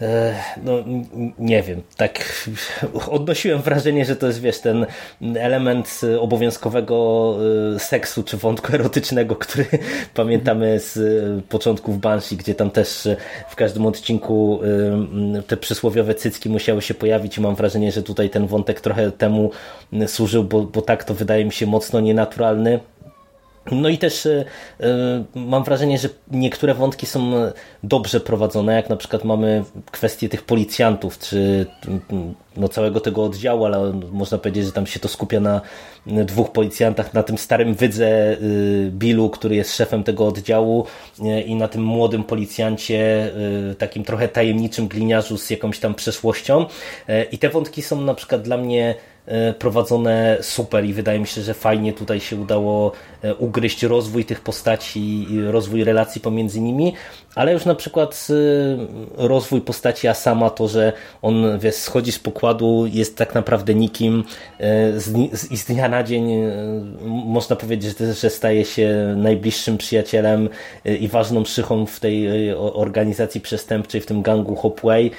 e, 0.00 0.34
no 0.62 0.72
nie 1.38 1.62
wiem, 1.62 1.82
tak 1.96 2.44
odnosiłem 3.10 3.62
wrażenie, 3.62 4.04
że 4.04 4.16
to 4.16 4.26
jest 4.26 4.40
wiesz, 4.40 4.60
ten 4.60 4.86
element 5.34 6.00
obowiązkowego 6.20 7.36
e, 7.74 7.78
seksu 7.78 8.22
czy 8.22 8.36
wątku 8.36 8.74
erotycznego, 8.74 9.36
który 9.36 9.66
pamiętamy 10.14 10.80
z 10.80 10.98
początków 11.48 12.00
Banshee, 12.00 12.36
gdzie 12.36 12.54
tam 12.54 12.70
też 12.70 13.08
w 13.48 13.56
każdym 13.56 13.86
odcinku 13.86 14.60
e, 15.38 15.42
te 15.42 15.56
przysłowiowe 15.56 16.14
cycki 16.14 16.48
musiały 16.48 16.82
się 16.82 16.94
pojawić 16.94 17.38
i 17.38 17.40
mam 17.40 17.54
wrażenie, 17.54 17.92
że 17.92 18.02
tutaj 18.02 18.30
ten 18.30 18.46
wątek 18.46 18.80
trochę 18.80 19.10
temu 19.10 19.50
służył, 20.06 20.44
bo, 20.44 20.62
bo 20.62 20.82
tak 20.82 21.04
to 21.04 21.14
wydaje 21.14 21.44
mi 21.44 21.52
się 21.52 21.66
mocno 21.66 22.00
nienaturalny 22.00 22.80
no 23.72 23.88
i 23.88 23.98
też 23.98 24.26
e, 24.26 24.44
e, 24.80 25.24
mam 25.34 25.64
wrażenie, 25.64 25.98
że 25.98 26.08
niektóre 26.30 26.74
wątki 26.74 27.06
są 27.06 27.32
dobrze 27.82 28.20
prowadzone, 28.20 28.74
jak 28.74 28.90
na 28.90 28.96
przykład 28.96 29.24
mamy 29.24 29.64
kwestię 29.90 30.28
tych 30.28 30.42
policjantów, 30.42 31.18
czy 31.18 31.66
no, 32.56 32.68
całego 32.68 33.00
tego 33.00 33.24
oddziału, 33.24 33.64
ale 33.64 33.92
można 34.12 34.38
powiedzieć, 34.38 34.64
że 34.64 34.72
tam 34.72 34.86
się 34.86 35.00
to 35.00 35.08
skupia 35.08 35.40
na 35.40 35.60
dwóch 36.06 36.52
policjantach, 36.52 37.14
na 37.14 37.22
tym 37.22 37.38
starym 37.38 37.74
wydze 37.74 38.36
y, 38.42 38.90
Billu, 38.92 39.30
który 39.30 39.54
jest 39.54 39.76
szefem 39.76 40.04
tego 40.04 40.26
oddziału 40.26 40.86
y, 41.20 41.40
i 41.40 41.54
na 41.54 41.68
tym 41.68 41.82
młodym 41.82 42.24
policjancie, 42.24 43.30
takim 43.78 44.04
trochę 44.04 44.28
tajemniczym 44.28 44.88
gliniarzu 44.88 45.38
z 45.38 45.50
jakąś 45.50 45.78
tam 45.78 45.94
przeszłością. 45.94 46.66
I 47.32 47.38
te 47.38 47.48
wątki 47.48 47.82
są 47.82 48.00
na 48.00 48.14
przykład 48.14 48.42
dla 48.42 48.56
mnie 48.56 48.94
prowadzone 49.58 50.38
super 50.40 50.84
i 50.84 50.92
wydaje 50.92 51.18
mi 51.18 51.26
się, 51.26 51.42
że 51.42 51.54
fajnie 51.54 51.92
tutaj 51.92 52.20
się 52.20 52.36
udało 52.36 52.92
ugryźć 53.38 53.82
rozwój 53.82 54.24
tych 54.24 54.40
postaci 54.40 55.26
i 55.32 55.42
rozwój 55.42 55.84
relacji 55.84 56.20
pomiędzy 56.20 56.60
nimi, 56.60 56.92
ale 57.34 57.52
już 57.52 57.64
na 57.64 57.74
przykład 57.74 58.28
rozwój 59.16 59.60
postaci 59.60 60.08
Asama, 60.08 60.50
to, 60.50 60.68
że 60.68 60.92
on 61.22 61.58
wiesz, 61.58 61.74
schodzi 61.74 62.12
z 62.12 62.18
pokładu, 62.18 62.86
jest 62.92 63.16
tak 63.16 63.34
naprawdę 63.34 63.74
nikim 63.74 64.24
i 65.50 65.56
z 65.56 65.64
dnia 65.64 65.88
na 65.88 66.02
dzień 66.02 66.32
e, 66.32 66.52
można 67.26 67.56
powiedzieć, 67.56 67.98
że 68.20 68.30
staje 68.30 68.64
się 68.64 69.14
najbliższym 69.16 69.78
przyjacielem 69.78 70.48
e, 70.84 70.96
i 70.96 71.08
ważną 71.08 71.44
szychą 71.44 71.86
w 71.86 72.00
tej 72.00 72.48
e, 72.50 72.58
organizacji 72.58 73.40
przestępczej, 73.40 74.00
w 74.00 74.06
tym 74.06 74.22
gangu 74.22 74.56
Hopway 74.56 75.10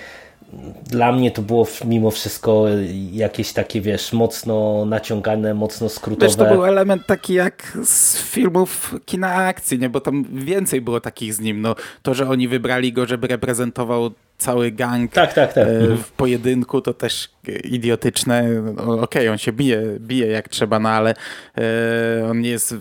dla 0.87 1.11
mnie 1.11 1.31
to 1.31 1.41
było 1.41 1.67
mimo 1.85 2.11
wszystko 2.11 2.65
jakieś 3.11 3.53
takie, 3.53 3.81
wiesz, 3.81 4.13
mocno 4.13 4.85
naciągane, 4.85 5.53
mocno 5.53 5.89
skrótowe. 5.89 6.25
Wiesz, 6.27 6.35
to 6.35 6.45
był 6.45 6.65
element 6.65 7.05
taki 7.05 7.33
jak 7.33 7.77
z 7.83 8.17
filmów 8.17 8.95
kina 9.05 9.33
akcji, 9.33 9.79
nie? 9.79 9.89
Bo 9.89 10.01
tam 10.01 10.25
więcej 10.31 10.81
było 10.81 11.01
takich 11.01 11.33
z 11.33 11.39
nim. 11.39 11.61
No, 11.61 11.75
to, 12.01 12.13
że 12.13 12.29
oni 12.29 12.47
wybrali 12.47 12.93
go, 12.93 13.05
żeby 13.05 13.27
reprezentował 13.27 14.11
cały 14.37 14.71
gang 14.71 15.13
tak, 15.13 15.33
tak, 15.33 15.53
tak. 15.53 15.67
Mhm. 15.67 15.97
w 15.97 16.11
pojedynku, 16.11 16.81
to 16.81 16.93
też 16.93 17.29
idiotyczne. 17.47 18.63
Okej, 18.77 18.99
okay, 19.01 19.31
on 19.31 19.37
się 19.37 19.51
bije, 19.51 19.83
bije 19.99 20.27
jak 20.27 20.49
trzeba, 20.49 20.79
no 20.79 20.89
ale 20.89 21.13
e, 21.57 22.27
on 22.29 22.43
jest, 22.43 22.75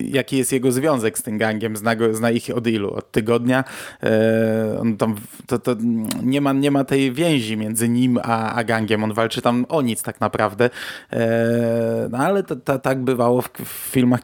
jaki 0.00 0.36
jest 0.36 0.52
jego 0.52 0.72
związek 0.72 1.18
z 1.18 1.22
tym 1.22 1.38
gangiem, 1.38 1.76
zna, 1.76 1.96
go, 1.96 2.14
zna 2.14 2.30
ich 2.30 2.50
od 2.54 2.66
ilu? 2.66 2.94
Od 2.94 3.12
tygodnia. 3.12 3.64
E, 4.02 4.78
on 4.80 4.96
tam, 4.96 5.14
to, 5.46 5.58
to 5.58 5.76
nie, 6.22 6.40
ma, 6.40 6.52
nie 6.52 6.70
ma 6.70 6.84
tej 6.84 7.12
więzi 7.12 7.56
między 7.56 7.88
nim 7.88 8.18
a, 8.22 8.54
a 8.54 8.64
gangiem. 8.64 9.04
On 9.04 9.12
walczy 9.12 9.42
tam 9.42 9.66
o 9.68 9.82
nic 9.82 10.02
tak 10.02 10.20
naprawdę. 10.20 10.70
E, 11.12 12.08
no 12.10 12.18
ale 12.18 12.42
to, 12.42 12.56
to, 12.56 12.78
tak 12.78 13.04
bywało 13.04 13.42
w, 13.42 13.48
w 13.48 13.90
filmach 13.92 14.20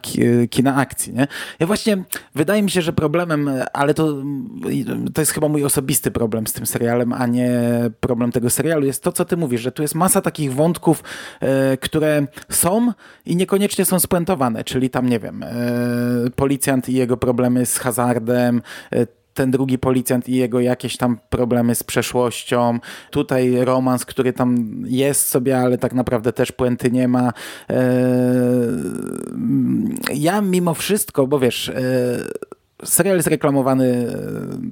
kina 0.49 0.75
akcji, 0.75 1.13
nie? 1.13 1.27
Ja 1.59 1.67
właśnie, 1.67 2.03
wydaje 2.35 2.63
mi 2.63 2.71
się, 2.71 2.81
że 2.81 2.93
problemem, 2.93 3.49
ale 3.73 3.93
to, 3.93 4.15
to 5.13 5.21
jest 5.21 5.31
chyba 5.31 5.47
mój 5.47 5.63
osobisty 5.63 6.11
problem 6.11 6.47
z 6.47 6.53
tym 6.53 6.65
serialem, 6.65 7.13
a 7.13 7.27
nie 7.27 7.51
problem 7.99 8.31
tego 8.31 8.49
serialu, 8.49 8.85
jest 8.85 9.03
to, 9.03 9.11
co 9.11 9.25
ty 9.25 9.37
mówisz 9.37 9.50
mówisz, 9.51 9.61
że 9.61 9.71
tu 9.71 9.81
jest 9.81 9.95
masa 9.95 10.21
takich 10.21 10.53
wątków, 10.53 11.03
e, 11.39 11.77
które 11.77 12.27
są 12.49 12.93
i 13.25 13.35
niekoniecznie 13.35 13.85
są 13.85 13.99
spuentowane, 13.99 14.63
czyli 14.63 14.89
tam, 14.89 15.09
nie 15.09 15.19
wiem, 15.19 15.43
e, 15.43 15.49
policjant 16.35 16.89
i 16.89 16.93
jego 16.93 17.17
problemy 17.17 17.65
z 17.65 17.77
hazardem, 17.77 18.61
e, 18.91 19.07
ten 19.33 19.51
drugi 19.51 19.77
policjant 19.77 20.29
i 20.29 20.35
jego 20.35 20.59
jakieś 20.59 20.97
tam 20.97 21.17
problemy 21.29 21.75
z 21.75 21.83
przeszłością. 21.83 22.79
Tutaj 23.09 23.65
romans, 23.65 24.05
który 24.05 24.33
tam 24.33 24.81
jest 24.85 25.27
sobie, 25.27 25.59
ale 25.59 25.77
tak 25.77 25.93
naprawdę 25.93 26.33
też 26.33 26.51
puenty 26.51 26.91
nie 26.91 27.07
ma. 27.07 27.33
Ja 30.13 30.41
mimo 30.41 30.73
wszystko, 30.73 31.27
bo 31.27 31.39
wiesz, 31.39 31.71
serial 32.83 33.15
jest 33.15 33.27
reklamowany 33.27 34.07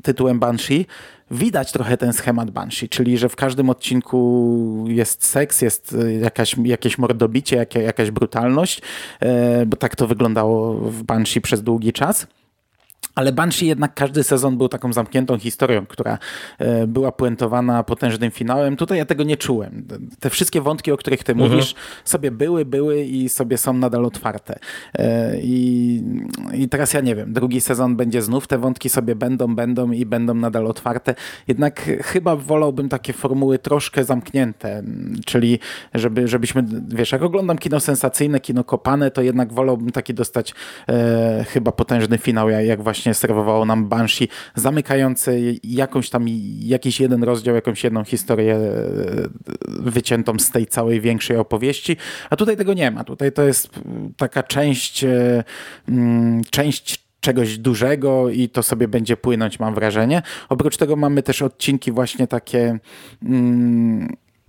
tytułem 0.03 0.39
Banshee, 0.39 0.85
widać 1.31 1.71
trochę 1.71 1.97
ten 1.97 2.13
schemat 2.13 2.51
Banshee, 2.51 2.89
czyli 2.89 3.17
że 3.17 3.29
w 3.29 3.35
każdym 3.35 3.69
odcinku 3.69 4.85
jest 4.87 5.25
seks, 5.25 5.61
jest 5.61 5.95
e, 6.01 6.13
jakaś, 6.13 6.55
jakieś 6.63 6.97
mordobicie, 6.97 7.65
jakaś 7.75 8.11
brutalność, 8.11 8.81
e, 9.19 9.65
bo 9.65 9.77
tak 9.77 9.95
to 9.95 10.07
wyglądało 10.07 10.75
w 10.75 11.03
Banshee 11.03 11.41
przez 11.41 11.63
długi 11.63 11.93
czas. 11.93 12.27
Ale 13.19 13.31
Banshee 13.31 13.67
jednak 13.67 13.93
każdy 13.93 14.23
sezon 14.23 14.57
był 14.57 14.69
taką 14.69 14.93
zamkniętą 14.93 15.39
historią, 15.39 15.85
która 15.85 16.17
e, 16.57 16.87
była 16.87 17.11
puentowana 17.11 17.83
potężnym 17.83 18.31
finałem. 18.31 18.75
Tutaj 18.75 18.97
ja 18.97 19.05
tego 19.05 19.23
nie 19.23 19.37
czułem. 19.37 19.87
Te 20.19 20.29
wszystkie 20.29 20.61
wątki, 20.61 20.91
o 20.91 20.97
których 20.97 21.23
ty 21.23 21.31
mhm. 21.31 21.51
mówisz, 21.51 21.75
sobie 22.05 22.31
były, 22.31 22.65
były 22.65 23.03
i 23.03 23.29
sobie 23.29 23.57
są 23.57 23.73
nadal 23.73 24.05
otwarte. 24.05 24.59
E, 24.93 25.39
I, 25.41 26.03
I 26.53 26.69
teraz 26.69 26.93
ja 26.93 27.01
nie 27.01 27.15
wiem, 27.15 27.33
drugi 27.33 27.61
sezon 27.61 27.95
będzie 27.95 28.21
znów, 28.21 28.47
te 28.47 28.57
wątki 28.57 28.89
sobie 28.89 29.15
będą, 29.15 29.55
będą 29.55 29.91
i 29.91 30.05
będą 30.05 30.33
nadal 30.33 30.67
otwarte. 30.67 31.15
Jednak 31.47 31.89
chyba 32.03 32.35
wolałbym 32.35 32.89
takie 32.89 33.13
formuły 33.13 33.59
troszkę 33.59 34.03
zamknięte, 34.03 34.83
czyli 35.25 35.59
żeby, 35.93 36.27
żebyśmy, 36.27 36.63
wiesz, 36.87 37.11
jak 37.11 37.21
oglądam 37.21 37.57
kino 37.57 37.79
sensacyjne, 37.79 38.39
kino 38.39 38.63
kopane, 38.63 39.11
to 39.11 39.21
jednak 39.21 39.53
wolałbym 39.53 39.91
taki 39.91 40.13
dostać 40.13 40.53
e, 40.89 41.45
chyba 41.49 41.71
potężny 41.71 42.17
finał, 42.17 42.49
jak 42.49 42.83
właśnie 42.83 43.08
właśnie 43.09 43.27
serwowało 43.27 43.65
nam 43.65 43.85
Banshee, 43.87 44.27
zamykające 44.55 45.31
jakąś 45.63 46.09
tam, 46.09 46.25
jakiś 46.59 46.99
jeden 46.99 47.23
rozdział, 47.23 47.55
jakąś 47.55 47.83
jedną 47.83 48.03
historię 48.03 48.55
e, 48.55 48.61
wyciętą 49.67 50.39
z 50.39 50.51
tej 50.51 50.67
całej 50.67 51.01
większej 51.01 51.37
opowieści, 51.37 51.97
a 52.29 52.35
tutaj 52.35 52.57
tego 52.57 52.73
nie 52.73 52.91
ma. 52.91 53.03
Tutaj 53.03 53.31
to 53.31 53.43
jest 53.43 53.69
taka 54.17 54.43
część, 54.43 55.03
e, 55.03 55.43
część 56.49 57.03
czegoś 57.19 57.57
dużego 57.57 58.29
i 58.29 58.49
to 58.49 58.63
sobie 58.63 58.87
będzie 58.87 59.17
płynąć, 59.17 59.59
mam 59.59 59.75
wrażenie. 59.75 60.21
Oprócz 60.49 60.77
tego 60.77 60.95
mamy 60.95 61.23
też 61.23 61.41
odcinki 61.41 61.91
właśnie 61.91 62.27
takie 62.27 62.79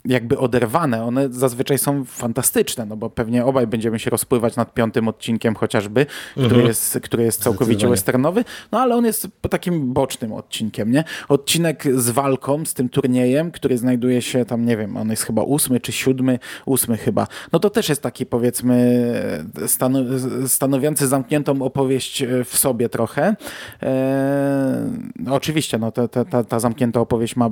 jakby 0.04 0.38
oderwane, 0.38 1.04
one 1.04 1.28
zazwyczaj 1.32 1.78
są 1.78 2.04
fantastyczne, 2.04 2.86
no 2.86 2.96
bo 2.96 3.10
pewnie 3.10 3.44
obaj 3.44 3.66
będziemy 3.66 3.98
się 3.98 4.10
rozpływać 4.10 4.56
nad 4.56 4.74
piątym 4.74 5.08
odcinkiem 5.08 5.54
chociażby, 5.54 6.06
który, 6.32 6.46
Mhm. 6.46 6.66
jest, 6.66 6.98
który 7.02 7.22
jest 7.24 7.42
całkowicie 7.42 7.88
westernowy, 7.88 8.44
no 8.72 8.80
ale 8.80 8.96
on 8.96 9.04
jest 9.04 9.28
takim 9.50 9.92
bocznym 9.92 10.32
odcinkiem, 10.32 10.90
nie? 10.92 11.04
Odcinek 11.28 11.84
z 11.94 12.10
walką, 12.10 12.64
z 12.66 12.74
tym 12.74 12.88
turniejem, 12.88 13.50
który 13.50 13.78
znajduje 13.78 14.22
się 14.22 14.44
tam, 14.44 14.64
nie 14.64 14.76
wiem, 14.76 14.96
on 14.96 15.10
jest 15.10 15.22
chyba 15.22 15.42
ósmy 15.42 15.80
czy 15.80 15.92
siódmy, 15.92 16.38
ósmy 16.66 16.96
chyba. 16.96 17.26
No 17.52 17.58
to 17.58 17.70
też 17.70 17.88
jest 17.88 18.02
taki 18.02 18.26
powiedzmy 18.26 18.80
stano, 19.66 19.98
stanowiący 20.46 21.06
zamkniętą 21.06 21.62
opowieść 21.62 22.22
e, 22.22 22.44
w 22.44 22.58
sobie 22.58 22.88
trochę. 22.88 23.36
E, 23.82 24.90
no 25.16 25.34
oczywiście, 25.34 25.78
no 25.78 25.92
ta, 25.92 26.08
ta, 26.08 26.24
ta, 26.24 26.44
ta 26.44 26.60
zamknięta 26.60 27.00
opowieść 27.00 27.36
ma 27.36 27.50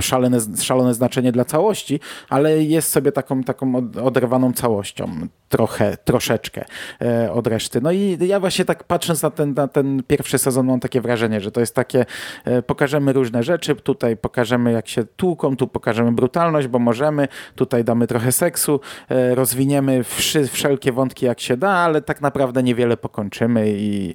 szalone, 0.00 0.38
szalone 0.60 0.94
znaczenie 0.94 1.32
dla 1.32 1.44
całości, 1.44 1.83
ale 2.28 2.62
jest 2.62 2.92
sobie 2.92 3.12
taką, 3.12 3.42
taką 3.42 3.76
od- 3.76 3.96
oderwaną 3.96 4.52
całością 4.52 5.10
trochę, 5.48 5.96
troszeczkę 6.04 6.64
e, 7.02 7.32
od 7.32 7.46
reszty. 7.46 7.80
No 7.80 7.92
i 7.92 8.18
ja 8.20 8.40
właśnie 8.40 8.64
tak 8.64 8.84
patrząc 8.84 9.22
na 9.22 9.30
ten, 9.30 9.54
na 9.54 9.68
ten 9.68 10.02
pierwszy 10.06 10.38
sezon 10.38 10.66
mam 10.66 10.80
takie 10.80 11.00
wrażenie, 11.00 11.40
że 11.40 11.50
to 11.50 11.60
jest 11.60 11.74
takie 11.74 12.06
e, 12.44 12.62
pokażemy 12.62 13.12
różne 13.12 13.42
rzeczy, 13.42 13.74
tutaj 13.74 14.16
pokażemy 14.16 14.72
jak 14.72 14.88
się 14.88 15.04
tłuką, 15.04 15.56
tu 15.56 15.68
pokażemy 15.68 16.12
brutalność, 16.12 16.68
bo 16.68 16.78
możemy, 16.78 17.28
tutaj 17.54 17.84
damy 17.84 18.06
trochę 18.06 18.32
seksu, 18.32 18.80
e, 19.08 19.34
rozwiniemy 19.34 20.04
wszy, 20.04 20.46
wszelkie 20.48 20.92
wątki 20.92 21.26
jak 21.26 21.40
się 21.40 21.56
da, 21.56 21.70
ale 21.70 22.02
tak 22.02 22.20
naprawdę 22.20 22.62
niewiele 22.62 22.96
pokończymy 22.96 23.64
i, 23.68 24.14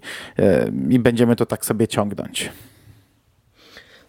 i 0.89 0.99
będziemy 0.99 1.35
to 1.35 1.45
tak 1.45 1.65
sobie 1.65 1.87
ciągnąć. 1.87 2.51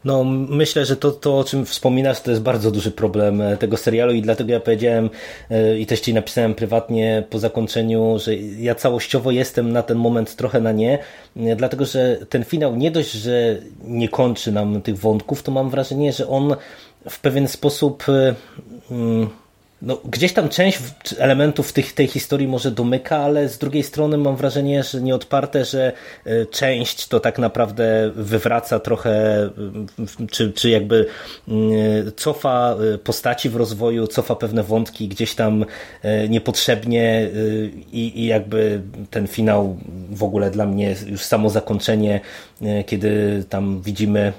No, 0.05 0.25
myślę, 0.25 0.85
że 0.85 0.97
to, 0.97 1.11
to, 1.11 1.39
o 1.39 1.45
czym 1.45 1.67
wspominasz, 1.67 2.21
to 2.21 2.31
jest 2.31 2.43
bardzo 2.43 2.71
duży 2.71 2.91
problem 2.91 3.41
e, 3.41 3.57
tego 3.57 3.77
serialu 3.77 4.13
i 4.13 4.23
dlatego 4.23 4.53
ja 4.53 4.61
powiedziałem 4.61 5.11
e, 5.51 5.79
i 5.79 5.87
też 5.87 6.01
Ci 6.01 6.15
napisałem 6.15 6.55
prywatnie 6.55 7.25
po 7.31 7.39
zakończeniu, 7.39 8.19
że 8.19 8.37
ja 8.37 8.75
całościowo 8.75 9.31
jestem 9.31 9.73
na 9.73 9.83
ten 9.83 9.99
moment 9.99 10.37
trochę 10.37 10.61
na 10.61 10.73
nie, 10.73 10.99
e, 11.37 11.57
dlatego 11.57 11.85
że 11.85 12.19
ten 12.29 12.45
finał 12.45 12.77
nie 12.77 12.91
dość, 12.91 13.13
że 13.13 13.59
nie 13.85 14.09
kończy 14.09 14.53
nam 14.53 14.83
tych 14.83 14.99
wątków, 14.99 15.43
to 15.43 15.53
mam 15.53 15.71
wrażenie, 15.71 16.13
że 16.13 16.29
on 16.29 16.57
w 17.11 17.21
pewien 17.21 17.49
sposób 17.49 18.05
e, 18.09 18.35
mm, 18.91 19.29
no, 19.83 20.01
gdzieś 20.05 20.33
tam 20.33 20.49
część 20.49 20.79
elementów 21.19 21.73
tych, 21.73 21.93
tej 21.93 22.07
historii 22.07 22.49
może 22.49 22.71
domyka, 22.71 23.19
ale 23.19 23.49
z 23.49 23.59
drugiej 23.59 23.83
strony 23.83 24.19
mam 24.19 24.37
wrażenie, 24.37 24.83
że 24.83 25.01
nieodparte, 25.03 25.65
że 25.65 25.93
e, 26.27 26.47
część 26.47 27.09
to 27.09 27.21
tak 27.21 27.39
naprawdę 27.39 28.11
wywraca 28.15 28.81
trochę, 28.81 29.11
w- 29.99 30.27
czy, 30.31 30.53
czy 30.53 30.71
jakby 30.71 31.07
mm, 31.49 31.73
cofa 32.17 32.77
e, 32.95 32.99
postaci 32.99 33.49
w 33.49 33.57
rozwoju, 33.57 34.07
cofa 34.07 34.37
pewne 34.37 34.63
wątki 34.63 35.09
gdzieś 35.09 35.35
tam 35.35 35.65
e, 36.03 36.29
niepotrzebnie 36.29 37.31
i, 37.93 38.21
i 38.21 38.27
jakby 38.27 38.81
ten 39.11 39.27
finał 39.27 39.77
w 40.11 40.23
ogóle 40.23 40.51
dla 40.51 40.67
mnie 40.67 40.97
już 41.07 41.23
samo 41.23 41.51
zakończenie, 41.51 42.21
kiedy 42.87 43.45
tam 43.49 43.83
widzimy 43.83 44.33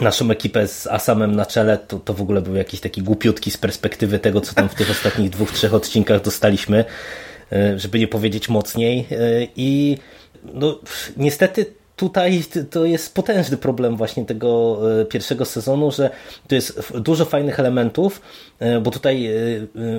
naszą 0.00 0.30
ekipę 0.30 0.68
z 0.68 0.86
Asamem 0.86 1.36
na 1.36 1.46
czele, 1.46 1.78
to, 1.78 1.98
to 1.98 2.14
w 2.14 2.22
ogóle 2.22 2.42
był 2.42 2.54
jakiś 2.56 2.80
taki 2.80 3.02
głupiutki 3.02 3.50
z 3.50 3.56
perspektywy 3.56 4.18
tego, 4.18 4.40
co 4.40 4.54
tam 4.54 4.68
w 4.68 4.74
tych 4.74 4.90
ostatnich 4.90 5.30
dwóch, 5.30 5.52
trzech 5.52 5.74
odcinkach 5.74 6.22
dostaliśmy, 6.22 6.84
e, 7.52 7.78
żeby 7.78 7.98
nie 7.98 8.08
powiedzieć 8.08 8.48
mocniej. 8.48 9.06
E, 9.10 9.14
I 9.56 9.98
no, 10.54 10.78
niestety 11.16 11.66
tutaj 12.00 12.42
to 12.70 12.84
jest 12.84 13.14
potężny 13.14 13.56
problem 13.56 13.96
właśnie 13.96 14.24
tego 14.24 14.80
e, 15.00 15.04
pierwszego 15.04 15.44
sezonu, 15.44 15.90
że 15.90 16.10
to 16.48 16.54
jest 16.54 16.92
dużo 16.98 17.24
fajnych 17.24 17.60
elementów, 17.60 18.20
e, 18.58 18.80
bo 18.80 18.90
tutaj 18.90 19.26
e, 19.26 19.32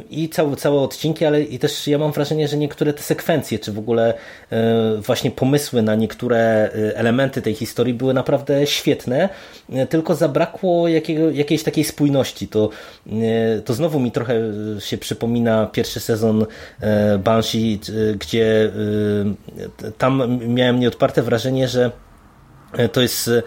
i 0.10 0.30
całe, 0.30 0.56
całe 0.56 0.82
odcinki, 0.82 1.26
ale 1.26 1.42
i 1.42 1.60
też 1.60 1.88
ja 1.88 1.98
mam 1.98 2.12
wrażenie, 2.12 2.48
że 2.48 2.58
niektóre 2.58 2.94
te 2.94 3.02
sekwencje, 3.02 3.60
czy 3.60 3.72
w 3.72 3.80
ogóle 3.80 4.14
właśnie 4.98 5.32
pomysły 5.32 5.82
na 5.82 5.96
niektóre 5.96 6.70
elementy 6.96 7.42
tej 7.42 7.54
historii 7.54 7.94
były 7.94 8.14
naprawdę 8.14 8.68
świetne, 8.68 9.30
tylko 9.90 10.16
zabrakło 10.16 10.88
jakiego, 10.88 11.32
jakiejś 11.32 11.64
takiej 11.64 11.84
spójności. 11.84 12.48
To, 12.48 12.70
to 13.66 13.74
znowu 13.74 14.00
mi 14.00 14.12
trochę 14.12 14.36
się 14.80 14.98
przypomina 14.98 15.66
pierwszy 15.66 16.00
sezon 16.00 16.46
Banshee, 17.24 17.80
gdzie 18.20 18.72
tam 19.98 20.40
miałem 20.48 20.80
nieodparte 20.80 21.22
wrażenie, 21.22 21.68
że 21.68 21.91
to 22.92 23.02
jest, 23.02 23.28
e, 23.28 23.44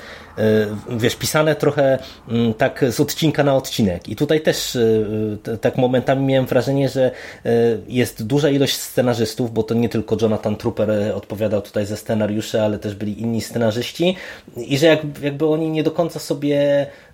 wiesz, 0.88 1.16
pisane 1.16 1.56
trochę 1.56 1.98
mm, 2.28 2.54
tak 2.54 2.84
z 2.88 3.00
odcinka 3.00 3.44
na 3.44 3.56
odcinek. 3.56 4.08
I 4.08 4.16
tutaj 4.16 4.40
też 4.40 4.76
e, 4.76 5.58
tak 5.58 5.76
momentami 5.76 6.26
miałem 6.26 6.46
wrażenie, 6.46 6.88
że 6.88 7.10
e, 7.44 7.50
jest 7.88 8.26
duża 8.26 8.48
ilość 8.48 8.76
scenarzystów, 8.76 9.52
bo 9.52 9.62
to 9.62 9.74
nie 9.74 9.88
tylko 9.88 10.16
Jonathan 10.22 10.56
Trooper 10.56 10.90
e, 10.90 11.14
odpowiadał 11.14 11.62
tutaj 11.62 11.86
za 11.86 11.96
scenariusze, 11.96 12.64
ale 12.64 12.78
też 12.78 12.94
byli 12.94 13.20
inni 13.20 13.40
scenarzyści 13.40 14.16
i 14.56 14.78
że 14.78 14.86
jak, 14.86 15.00
jakby 15.22 15.46
oni 15.46 15.70
nie 15.70 15.82
do 15.82 15.90
końca 15.90 16.18
sobie 16.18 16.56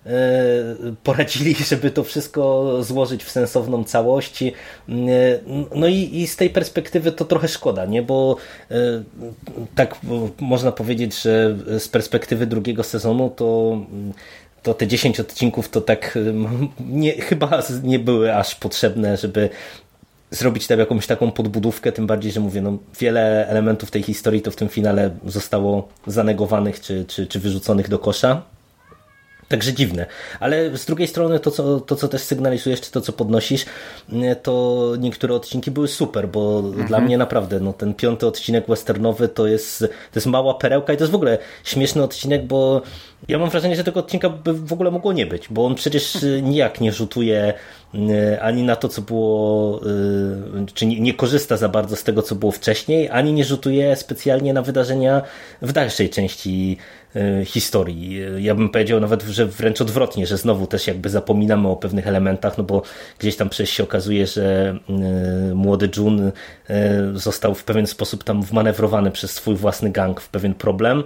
poradzili, 1.03 1.55
żeby 1.69 1.91
to 1.91 2.03
wszystko 2.03 2.77
złożyć 2.83 3.23
w 3.23 3.31
sensowną 3.31 3.83
całość. 3.83 4.43
E, 4.43 4.53
No 5.75 5.87
i, 5.87 6.09
i 6.13 6.27
z 6.27 6.35
tej 6.35 6.49
perspektywy 6.49 7.11
to 7.11 7.25
trochę 7.25 7.47
szkoda, 7.47 7.85
nie? 7.85 8.01
Bo 8.01 8.35
e, 8.71 8.75
tak 9.75 9.95
można 10.39 10.71
powiedzieć, 10.71 11.21
że 11.21 11.57
z 11.79 11.87
perspektywy 11.87 12.47
drugiego 12.47 12.83
sezonu 12.83 13.29
to 13.29 13.77
to 14.63 14.73
te 14.73 14.87
10 14.87 15.19
odcinków 15.19 15.69
to 15.69 15.81
tak 15.81 16.17
nie, 16.89 17.11
chyba 17.11 17.61
nie 17.83 17.99
były 17.99 18.35
aż 18.35 18.55
potrzebne, 18.55 19.17
żeby 19.17 19.49
zrobić 20.31 20.67
tam 20.67 20.79
jakąś 20.79 21.07
taką 21.07 21.31
podbudówkę, 21.31 21.91
tym 21.91 22.07
bardziej, 22.07 22.31
że 22.31 22.39
mówię, 22.39 22.61
no, 22.61 22.77
wiele 22.99 23.47
elementów 23.47 23.91
tej 23.91 24.03
historii 24.03 24.41
to 24.41 24.51
w 24.51 24.55
tym 24.55 24.69
finale 24.69 25.09
zostało 25.25 25.87
zanegowanych 26.07 26.79
czy, 26.79 27.05
czy, 27.05 27.27
czy 27.27 27.39
wyrzuconych 27.39 27.89
do 27.89 27.99
kosza. 27.99 28.41
Także 29.51 29.73
dziwne. 29.73 30.05
Ale 30.39 30.77
z 30.77 30.85
drugiej 30.85 31.07
strony 31.07 31.39
to 31.39 31.51
co, 31.51 31.79
to, 31.79 31.95
co 31.95 32.07
też 32.07 32.21
sygnalizujesz, 32.21 32.81
czy 32.81 32.91
to, 32.91 33.01
co 33.01 33.13
podnosisz, 33.13 33.65
nie, 34.09 34.35
to 34.35 34.93
niektóre 34.99 35.33
odcinki 35.35 35.71
były 35.71 35.87
super, 35.87 36.27
bo 36.27 36.61
dla 36.61 36.99
mnie 36.99 37.17
naprawdę 37.17 37.59
no, 37.59 37.73
ten 37.73 37.93
piąty 37.93 38.27
odcinek 38.27 38.67
westernowy 38.67 39.27
to 39.27 39.47
jest, 39.47 39.79
to 39.79 40.15
jest 40.15 40.27
mała 40.27 40.53
perełka 40.53 40.93
i 40.93 40.97
to 40.97 41.03
jest 41.03 41.11
w 41.11 41.15
ogóle 41.15 41.37
śmieszny 41.63 42.03
odcinek, 42.03 42.45
bo 42.45 42.81
ja 43.27 43.37
mam 43.37 43.49
wrażenie, 43.49 43.75
że 43.75 43.83
tego 43.83 43.99
odcinka 43.99 44.29
by 44.29 44.53
w 44.53 44.73
ogóle 44.73 44.91
mogło 44.91 45.13
nie 45.13 45.25
być, 45.25 45.47
bo 45.49 45.65
on 45.65 45.75
przecież 45.75 46.15
y, 46.23 46.41
nijak 46.41 46.81
nie 46.81 46.91
rzutuje 46.91 47.53
y, 47.95 48.41
ani 48.41 48.63
na 48.63 48.75
to, 48.75 48.87
co 48.87 49.01
było, 49.01 49.81
y, 50.61 50.65
czy 50.73 50.85
nie, 50.85 50.99
nie 50.99 51.13
korzysta 51.13 51.57
za 51.57 51.69
bardzo 51.69 51.95
z 51.95 52.03
tego, 52.03 52.21
co 52.21 52.35
było 52.35 52.51
wcześniej, 52.51 53.09
ani 53.09 53.33
nie 53.33 53.45
rzutuje 53.45 53.95
specjalnie 53.95 54.53
na 54.53 54.61
wydarzenia 54.61 55.21
w 55.61 55.71
dalszej 55.71 56.09
części 56.09 56.77
historii. 57.45 58.21
Ja 58.37 58.55
bym 58.55 58.69
powiedział 58.69 58.99
nawet, 58.99 59.23
że 59.23 59.45
wręcz 59.45 59.81
odwrotnie, 59.81 60.27
że 60.27 60.37
znowu 60.37 60.67
też 60.67 60.87
jakby 60.87 61.09
zapominamy 61.09 61.67
o 61.67 61.75
pewnych 61.75 62.07
elementach, 62.07 62.57
no 62.57 62.63
bo 62.63 62.81
gdzieś 63.19 63.35
tam 63.35 63.49
przecież 63.49 63.69
się 63.69 63.83
okazuje, 63.83 64.27
że 64.27 64.77
y, 65.51 65.55
młody 65.55 65.89
Jun 65.97 66.19
y, 66.19 66.31
został 67.13 67.55
w 67.55 67.63
pewien 67.63 67.87
sposób 67.87 68.23
tam 68.23 68.43
wmanewrowany 68.43 69.11
przez 69.11 69.31
swój 69.31 69.55
własny 69.55 69.89
gang 69.89 70.21
w 70.21 70.29
pewien 70.29 70.53
problem 70.53 71.03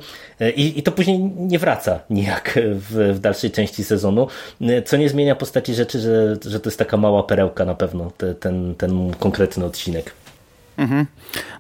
i, 0.56 0.80
i 0.80 0.84
to 0.84 0.92
później 0.92 1.20
nie 1.38 1.60
wraca 1.60 2.00
nijak 2.10 2.60
w, 2.64 3.14
w 3.16 3.20
dalszej 3.20 3.52
części 3.52 3.84
sezonu, 3.84 4.28
co 4.86 4.98
nie 4.98 5.10
zmienia 5.10 5.36
postaci 5.36 5.74
rzeczy, 5.74 6.00
że, 6.00 6.38
że 6.46 6.60
to 6.60 6.70
jest 6.70 6.80
taka 6.80 6.98
mała 6.98 7.24
perełka 7.24 7.66
na 7.66 7.76
pewno, 7.76 8.12
te, 8.18 8.36
ten, 8.36 8.76
ten 8.76 9.14
konkretny 9.20 9.66
odcinek. 9.66 10.25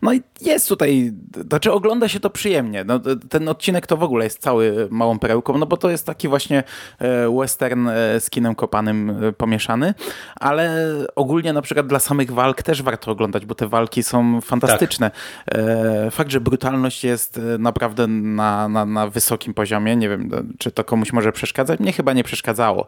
No 0.01 0.13
i 0.13 0.21
jest 0.41 0.69
tutaj, 0.69 1.13
znaczy 1.49 1.71
ogląda 1.71 2.08
się 2.08 2.19
to 2.19 2.30
przyjemnie. 2.30 2.84
No, 2.84 2.99
ten 3.30 3.49
odcinek 3.49 3.88
to 3.88 3.97
w 3.97 4.04
ogóle 4.04 4.23
jest 4.23 4.41
cały 4.41 4.88
małą 4.91 5.19
perełką, 5.19 5.58
no 5.58 5.65
bo 5.65 5.78
to 5.78 5.89
jest 5.89 6.06
taki 6.06 6.28
właśnie 6.28 6.63
e, 6.99 7.39
western 7.39 7.88
e, 7.88 8.19
z 8.19 8.30
kinem 8.30 8.56
kopanym 8.56 9.23
e, 9.23 9.32
pomieszany, 9.32 9.93
ale 10.36 10.93
ogólnie 11.15 11.54
na 11.54 11.62
przykład 11.62 11.88
dla 11.88 11.99
samych 11.99 12.32
walk 12.32 12.63
też 12.63 12.82
warto 12.82 13.12
oglądać, 13.12 13.45
bo 13.45 13.56
te 13.56 13.67
walki 13.67 14.04
są 14.04 14.41
fantastyczne. 14.41 15.12
E, 15.51 16.12
Fakt, 16.12 16.32
że 16.32 16.41
brutalność 16.41 17.04
jest 17.04 17.41
naprawdę 17.60 18.08
na, 18.08 18.69
na, 18.69 18.86
na 18.86 19.08
wysokim 19.08 19.54
poziomie, 19.54 19.95
nie 19.95 20.10
wiem, 20.10 20.30
czy 20.58 20.71
to 20.71 20.84
komuś 20.84 21.13
może 21.13 21.32
przeszkadzać, 21.32 21.80
mnie 21.80 21.93
chyba 21.93 22.13
nie 22.13 22.23
przeszkadzało, 22.23 22.86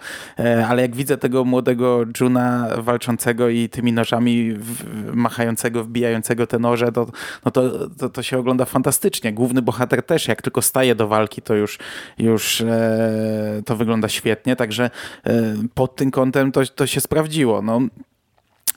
ale 0.67 0.81
jak 0.81 0.95
widzę 0.95 1.17
tego 1.17 1.45
młodego 1.45 2.03
Juna 2.19 2.67
walczącego 2.77 3.49
i 3.49 3.69
tymi 3.69 3.93
nożami 3.93 4.53
machającego, 5.13 5.83
wbijającego 5.83 6.16
te 6.49 6.59
noże, 6.59 6.91
to, 6.91 7.07
no 7.45 7.51
to, 7.51 7.89
to, 7.89 8.09
to 8.09 8.23
się 8.23 8.37
ogląda 8.37 8.65
fantastycznie. 8.65 9.33
Główny 9.33 9.61
bohater 9.61 10.03
też, 10.03 10.27
jak 10.27 10.41
tylko 10.41 10.61
staje 10.61 10.95
do 10.95 11.07
walki, 11.07 11.41
to 11.41 11.55
już, 11.55 11.79
już 12.17 12.61
e, 12.61 13.61
to 13.65 13.75
wygląda 13.75 14.09
świetnie, 14.09 14.55
także 14.55 14.89
e, 15.25 15.53
pod 15.73 15.95
tym 15.95 16.11
kątem 16.11 16.51
to, 16.51 16.65
to 16.65 16.87
się 16.87 17.01
sprawdziło. 17.01 17.61
No, 17.61 17.81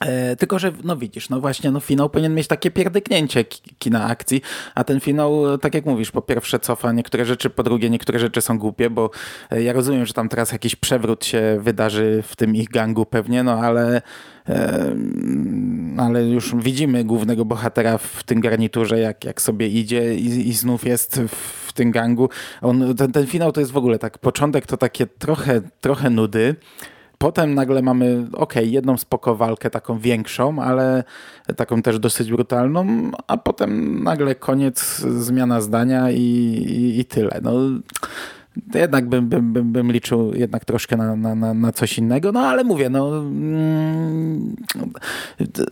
E, 0.01 0.35
tylko, 0.35 0.59
że 0.59 0.71
no 0.83 0.97
widzisz, 0.97 1.29
no 1.29 1.41
właśnie, 1.41 1.71
no 1.71 1.79
finał 1.79 2.09
powinien 2.09 2.35
mieć 2.35 2.47
takie 2.47 2.71
pierdyknięcie 2.71 3.43
kina 3.79 4.05
akcji, 4.05 4.41
a 4.75 4.83
ten 4.83 4.99
finał, 4.99 5.57
tak 5.57 5.73
jak 5.73 5.85
mówisz, 5.85 6.11
po 6.11 6.21
pierwsze 6.21 6.59
cofa 6.59 6.91
niektóre 6.91 7.25
rzeczy, 7.25 7.49
po 7.49 7.63
drugie 7.63 7.89
niektóre 7.89 8.19
rzeczy 8.19 8.41
są 8.41 8.57
głupie, 8.59 8.89
bo 8.89 9.09
e, 9.51 9.63
ja 9.63 9.73
rozumiem, 9.73 10.05
że 10.05 10.13
tam 10.13 10.29
teraz 10.29 10.51
jakiś 10.51 10.75
przewrót 10.75 11.25
się 11.25 11.57
wydarzy 11.61 12.23
w 12.27 12.35
tym 12.35 12.55
ich 12.55 12.69
gangu 12.69 13.05
pewnie, 13.05 13.43
no 13.43 13.59
ale 13.59 14.01
ale 15.97 16.23
już 16.23 16.55
widzimy 16.55 17.03
głównego 17.03 17.45
bohatera 17.45 17.97
w 17.97 18.23
tym 18.23 18.41
garniturze, 18.41 18.99
jak, 18.99 19.25
jak 19.25 19.41
sobie 19.41 19.67
idzie 19.67 20.15
i, 20.15 20.49
i 20.49 20.53
znów 20.53 20.85
jest 20.85 21.21
w 21.65 21.73
tym 21.73 21.91
gangu. 21.91 22.29
On, 22.61 22.95
ten, 22.95 23.11
ten 23.11 23.27
finał 23.27 23.51
to 23.51 23.59
jest 23.59 23.71
w 23.71 23.77
ogóle 23.77 23.99
tak, 23.99 24.17
początek 24.17 24.65
to 24.65 24.77
takie 24.77 25.07
trochę, 25.07 25.61
trochę 25.81 26.09
nudy, 26.09 26.55
Potem 27.21 27.53
nagle 27.55 27.81
mamy, 27.81 28.27
ok, 28.33 28.53
jedną 28.63 28.97
spoko 28.97 29.35
walkę 29.35 29.69
taką 29.69 29.99
większą, 29.99 30.61
ale 30.61 31.03
taką 31.55 31.81
też 31.81 31.99
dosyć 31.99 32.31
brutalną, 32.31 33.11
a 33.27 33.37
potem 33.37 34.03
nagle 34.03 34.35
koniec, 34.35 34.97
zmiana 34.99 35.61
zdania 35.61 36.11
i, 36.11 36.19
i, 36.19 36.99
i 36.99 37.05
tyle. 37.05 37.39
No, 37.43 37.51
jednak 38.73 39.09
bym, 39.09 39.29
bym, 39.29 39.53
bym, 39.53 39.71
bym 39.71 39.91
liczył 39.91 40.33
jednak 40.33 40.65
troszkę 40.65 40.97
na, 40.97 41.15
na, 41.15 41.53
na 41.53 41.71
coś 41.71 41.97
innego, 41.97 42.31
no 42.31 42.39
ale 42.39 42.63
mówię, 42.63 42.89
no 42.89 43.17
mm, 43.17 44.55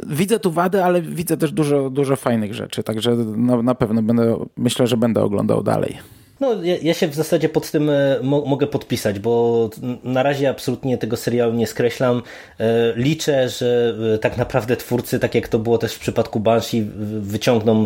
widzę 0.07 0.39
tu 0.39 0.51
wady, 0.51 0.83
ale 0.83 1.01
widzę 1.01 1.37
też 1.37 1.51
dużo, 1.51 1.89
dużo 1.89 2.15
fajnych 2.15 2.53
rzeczy, 2.53 2.83
także 2.83 3.15
no, 3.37 3.63
na 3.63 3.75
pewno 3.75 4.01
będę, 4.01 4.37
myślę, 4.57 4.87
że 4.87 4.97
będę 4.97 5.21
oglądał 5.21 5.63
dalej. 5.63 5.97
No, 6.39 6.63
ja, 6.63 6.75
ja, 6.81 6.93
się 6.93 7.07
w 7.07 7.15
zasadzie 7.15 7.49
pod 7.49 7.71
tym 7.71 7.89
e, 7.89 8.19
mo 8.23 8.45
mogę 8.45 8.67
podpisać, 8.67 9.19
bo 9.19 9.69
na 10.03 10.23
razie 10.23 10.49
absolutnie 10.49 10.97
tego 10.97 11.17
serialu 11.17 11.53
nie 11.53 11.67
skreślam. 11.67 12.21
E, 12.59 12.93
liczę, 12.95 13.49
że 13.49 13.93
e, 14.15 14.17
tak 14.17 14.37
naprawdę 14.37 14.75
twórcy, 14.75 15.19
tak 15.19 15.35
jak 15.35 15.47
to 15.47 15.59
było 15.59 15.77
też 15.77 15.93
w 15.93 15.99
przypadku 15.99 16.39
Banshee, 16.39 16.85
wyciągną 17.21 17.85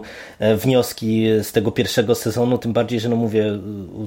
wnioski 0.58 1.28
z 1.44 1.52
tego 1.52 1.72
pierwszego 1.72 2.16
sezonu, 2.16 2.58
tym 2.58 2.74
bardziej, 2.74 3.00
że 3.00 3.10
no 3.10 3.16
mówię, 3.16 3.60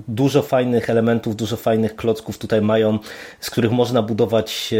dużo 0.09 0.43
fajnych 0.43 0.91
elementów, 0.91 1.37
dużo 1.37 1.57
fajnych 1.57 1.97
klocków 1.97 2.39
tutaj 2.39 2.63
mają, 2.63 2.99
z 3.41 3.51
których 3.51 3.73
można 3.73 4.03
budować 4.03 4.75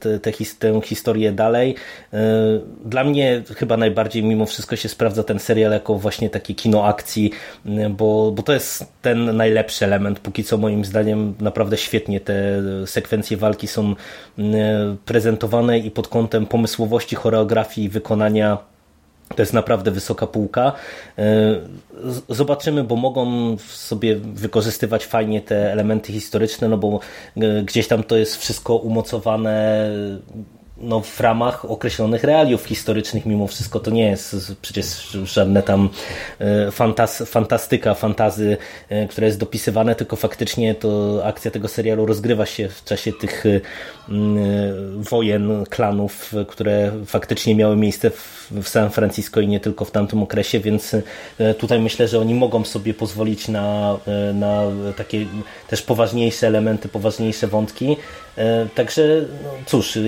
te, 0.00 0.18
te 0.18 0.32
his 0.32 0.58
tę 0.58 0.80
historię 0.84 1.32
dalej. 1.32 1.74
Dla 2.84 3.04
mnie 3.04 3.42
chyba 3.56 3.76
najbardziej 3.76 4.24
mimo 4.24 4.46
wszystko 4.46 4.76
się 4.76 4.88
sprawdza 4.88 5.22
ten 5.22 5.38
serial 5.38 5.72
jako 5.72 5.94
właśnie 5.94 6.30
taki 6.30 6.54
kino 6.54 6.84
akcji, 6.84 7.30
bo, 7.90 8.32
bo 8.32 8.42
to 8.42 8.52
jest 8.52 8.75
ten 9.02 9.36
najlepszy 9.36 9.84
element. 9.84 10.20
Póki 10.20 10.44
co 10.44 10.58
moim 10.58 10.84
zdaniem 10.84 11.34
naprawdę 11.40 11.76
świetnie 11.76 12.20
te 12.20 12.62
sekwencje 12.86 13.36
walki 13.36 13.66
są 13.66 13.94
mm, 14.38 14.96
prezentowane 15.04 15.78
i 15.78 15.90
pod 15.90 16.08
kątem 16.08 16.46
pomysłowości, 16.46 17.16
choreografii 17.16 17.86
i 17.86 17.90
wykonania 17.90 18.58
to 19.34 19.42
jest 19.42 19.52
naprawdę 19.52 19.90
wysoka 19.90 20.26
półka. 20.26 20.72
E, 21.18 21.24
zobaczymy, 22.28 22.84
bo 22.84 22.96
mogą 22.96 23.56
sobie 23.58 24.16
wykorzystywać 24.16 25.06
fajnie 25.06 25.40
te 25.40 25.72
elementy 25.72 26.12
historyczne, 26.12 26.68
no 26.68 26.78
bo 26.78 27.00
e, 27.36 27.62
gdzieś 27.62 27.88
tam 27.88 28.02
to 28.02 28.16
jest 28.16 28.36
wszystko 28.36 28.76
umocowane 28.76 29.90
no, 30.78 31.00
w 31.00 31.20
ramach 31.20 31.64
określonych 31.64 32.24
realiów 32.24 32.64
historycznych 32.64 33.26
mimo 33.26 33.46
wszystko 33.46 33.80
to 33.80 33.90
nie 33.90 34.06
jest 34.06 34.52
przecież 34.62 35.16
żadne 35.24 35.62
tam 35.62 35.88
e, 36.38 36.70
fantas, 36.70 37.22
fantastyka, 37.26 37.94
fantazy, 37.94 38.56
e, 38.88 39.08
które 39.08 39.26
jest 39.26 39.38
dopisywane, 39.38 39.94
tylko 39.94 40.16
faktycznie 40.16 40.74
to 40.74 41.20
akcja 41.24 41.50
tego 41.50 41.68
serialu 41.68 42.06
rozgrywa 42.06 42.46
się 42.46 42.68
w 42.68 42.84
czasie 42.84 43.12
tych 43.12 43.46
e, 43.46 43.60
wojen 44.96 45.64
klanów, 45.70 46.32
które 46.48 46.92
faktycznie 47.06 47.54
miały 47.54 47.76
miejsce 47.76 48.10
w 48.50 48.68
San 48.68 48.90
Francisco 48.90 49.40
i 49.40 49.48
nie 49.48 49.60
tylko 49.60 49.84
w 49.84 49.90
tamtym 49.90 50.22
okresie, 50.22 50.60
więc 50.60 50.96
tutaj 51.58 51.80
myślę, 51.80 52.08
że 52.08 52.20
oni 52.20 52.34
mogą 52.34 52.64
sobie 52.64 52.94
pozwolić 52.94 53.48
na, 53.48 53.98
na 54.34 54.62
takie 54.96 55.26
też 55.68 55.82
poważniejsze 55.82 56.46
elementy, 56.46 56.88
poważniejsze 56.88 57.46
wątki. 57.46 57.96
Także 58.74 59.24
no 59.44 59.50
cóż, 59.66 59.98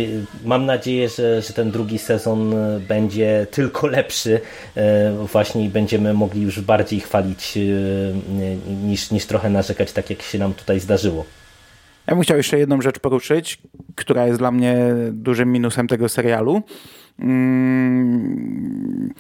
mam 0.45 0.59
mam 0.59 0.67
nadzieję, 0.67 1.09
że, 1.09 1.43
że 1.43 1.53
ten 1.53 1.71
drugi 1.71 1.99
sezon 1.99 2.55
e, 2.55 2.81
będzie 2.81 3.47
tylko 3.51 3.87
lepszy 3.87 4.41
e, 4.77 5.13
właśnie 5.33 5.65
i 5.65 5.69
będziemy 5.69 6.15
mogli 6.15 6.43
już 6.43 6.61
bardziej 6.61 7.01
chwalić 7.01 7.57
e, 7.57 7.61
niż, 8.87 9.11
niż 9.11 9.27
trochę 9.27 9.51
narzekać, 9.51 9.93
tak 9.93 10.11
jak 10.11 10.23
się 10.23 10.39
nam 10.39 10.55
tutaj 10.55 10.81
zdarzyło. 10.81 11.25
Ja 12.07 12.15
bym 12.15 12.23
chciał 12.23 12.37
jeszcze 12.37 12.59
jedną 12.59 12.81
rzecz 12.81 12.99
poruszyć, 12.99 13.59
która 13.95 14.27
jest 14.27 14.39
dla 14.39 14.51
mnie 14.51 14.77
dużym 15.13 15.53
minusem 15.53 15.89
tego 15.89 16.09
serialu. 16.09 16.63
Hmm 17.21 19.15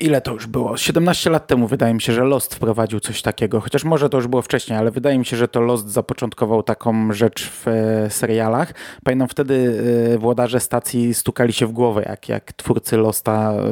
ile 0.00 0.20
to 0.20 0.32
już 0.32 0.46
było? 0.46 0.76
17 0.76 1.30
lat 1.30 1.46
temu 1.46 1.66
wydaje 1.66 1.94
mi 1.94 2.02
się, 2.02 2.12
że 2.12 2.24
Lost 2.24 2.54
wprowadził 2.54 3.00
coś 3.00 3.22
takiego, 3.22 3.60
chociaż 3.60 3.84
może 3.84 4.08
to 4.08 4.16
już 4.16 4.26
było 4.26 4.42
wcześniej, 4.42 4.78
ale 4.78 4.90
wydaje 4.90 5.18
mi 5.18 5.26
się, 5.26 5.36
że 5.36 5.48
to 5.48 5.60
Lost 5.60 5.88
zapoczątkował 5.88 6.62
taką 6.62 7.12
rzecz 7.12 7.50
w 7.50 7.68
e, 7.68 8.10
serialach. 8.10 8.74
Pamiętam 9.04 9.28
wtedy 9.28 9.82
e, 10.14 10.18
włodarze 10.18 10.60
stacji 10.60 11.14
stukali 11.14 11.52
się 11.52 11.66
w 11.66 11.72
głowę, 11.72 12.04
jak, 12.08 12.28
jak 12.28 12.52
twórcy 12.52 12.96
Losta 12.96 13.52
e, 13.52 13.62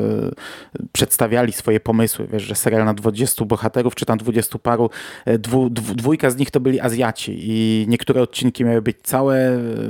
przedstawiali 0.92 1.52
swoje 1.52 1.80
pomysły, 1.80 2.26
wiesz, 2.32 2.42
że 2.42 2.54
serial 2.54 2.84
na 2.84 2.94
20 2.94 3.44
bohaterów, 3.44 3.94
czy 3.94 4.06
tam 4.06 4.18
20 4.18 4.58
paru, 4.58 4.90
dwu, 5.38 5.70
dwójka 5.70 6.30
z 6.30 6.36
nich 6.36 6.50
to 6.50 6.60
byli 6.60 6.80
Azjaci 6.80 7.38
i 7.40 7.86
niektóre 7.88 8.22
odcinki 8.22 8.64
miały 8.64 8.82
być 8.82 8.96
całe 9.02 9.36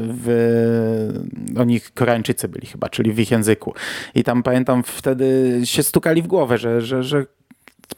w, 0.09 0.29
oni 1.59 1.81
Koreańczycy 1.95 2.49
byli 2.49 2.67
chyba, 2.67 2.89
czyli 2.89 3.13
w 3.13 3.19
ich 3.19 3.31
języku. 3.31 3.75
I 4.15 4.25
tam 4.25 4.43
pamiętam 4.43 4.83
wtedy 4.83 5.61
się 5.65 5.83
stukali 5.83 6.23
w 6.23 6.28
głowę, 6.29 6.59
że, 6.59 6.81
że, 6.81 7.03
że 7.03 7.27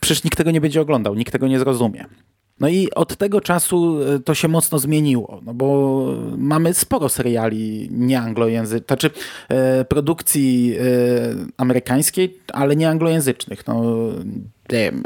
przecież 0.01 0.25
nikt 0.25 0.39
tego 0.39 0.51
nie 0.51 0.61
będzie 0.61 0.81
oglądał, 0.81 1.15
nikt 1.15 1.33
tego 1.33 1.49
nie 1.49 1.59
zrozumie. 1.59 2.07
No 2.61 2.69
i 2.69 2.91
od 2.95 3.17
tego 3.17 3.41
czasu 3.41 4.03
e, 4.03 4.19
to 4.19 4.35
się 4.35 4.49
mocno 4.49 4.79
zmieniło, 4.79 5.41
no 5.45 5.55
bo 5.55 6.07
mamy 6.37 6.75
sporo 6.75 7.09
seriali 7.09 7.89
nieanglojęzycznych, 7.91 8.87
znaczy 8.87 9.11
e, 9.49 9.85
produkcji 9.85 10.75
e, 10.79 10.83
amerykańskiej, 11.57 12.39
ale 12.53 12.77
nieanglojęzycznych. 12.77 13.67
No, 13.67 13.83
nie 14.73 14.79
wiem, 14.79 15.03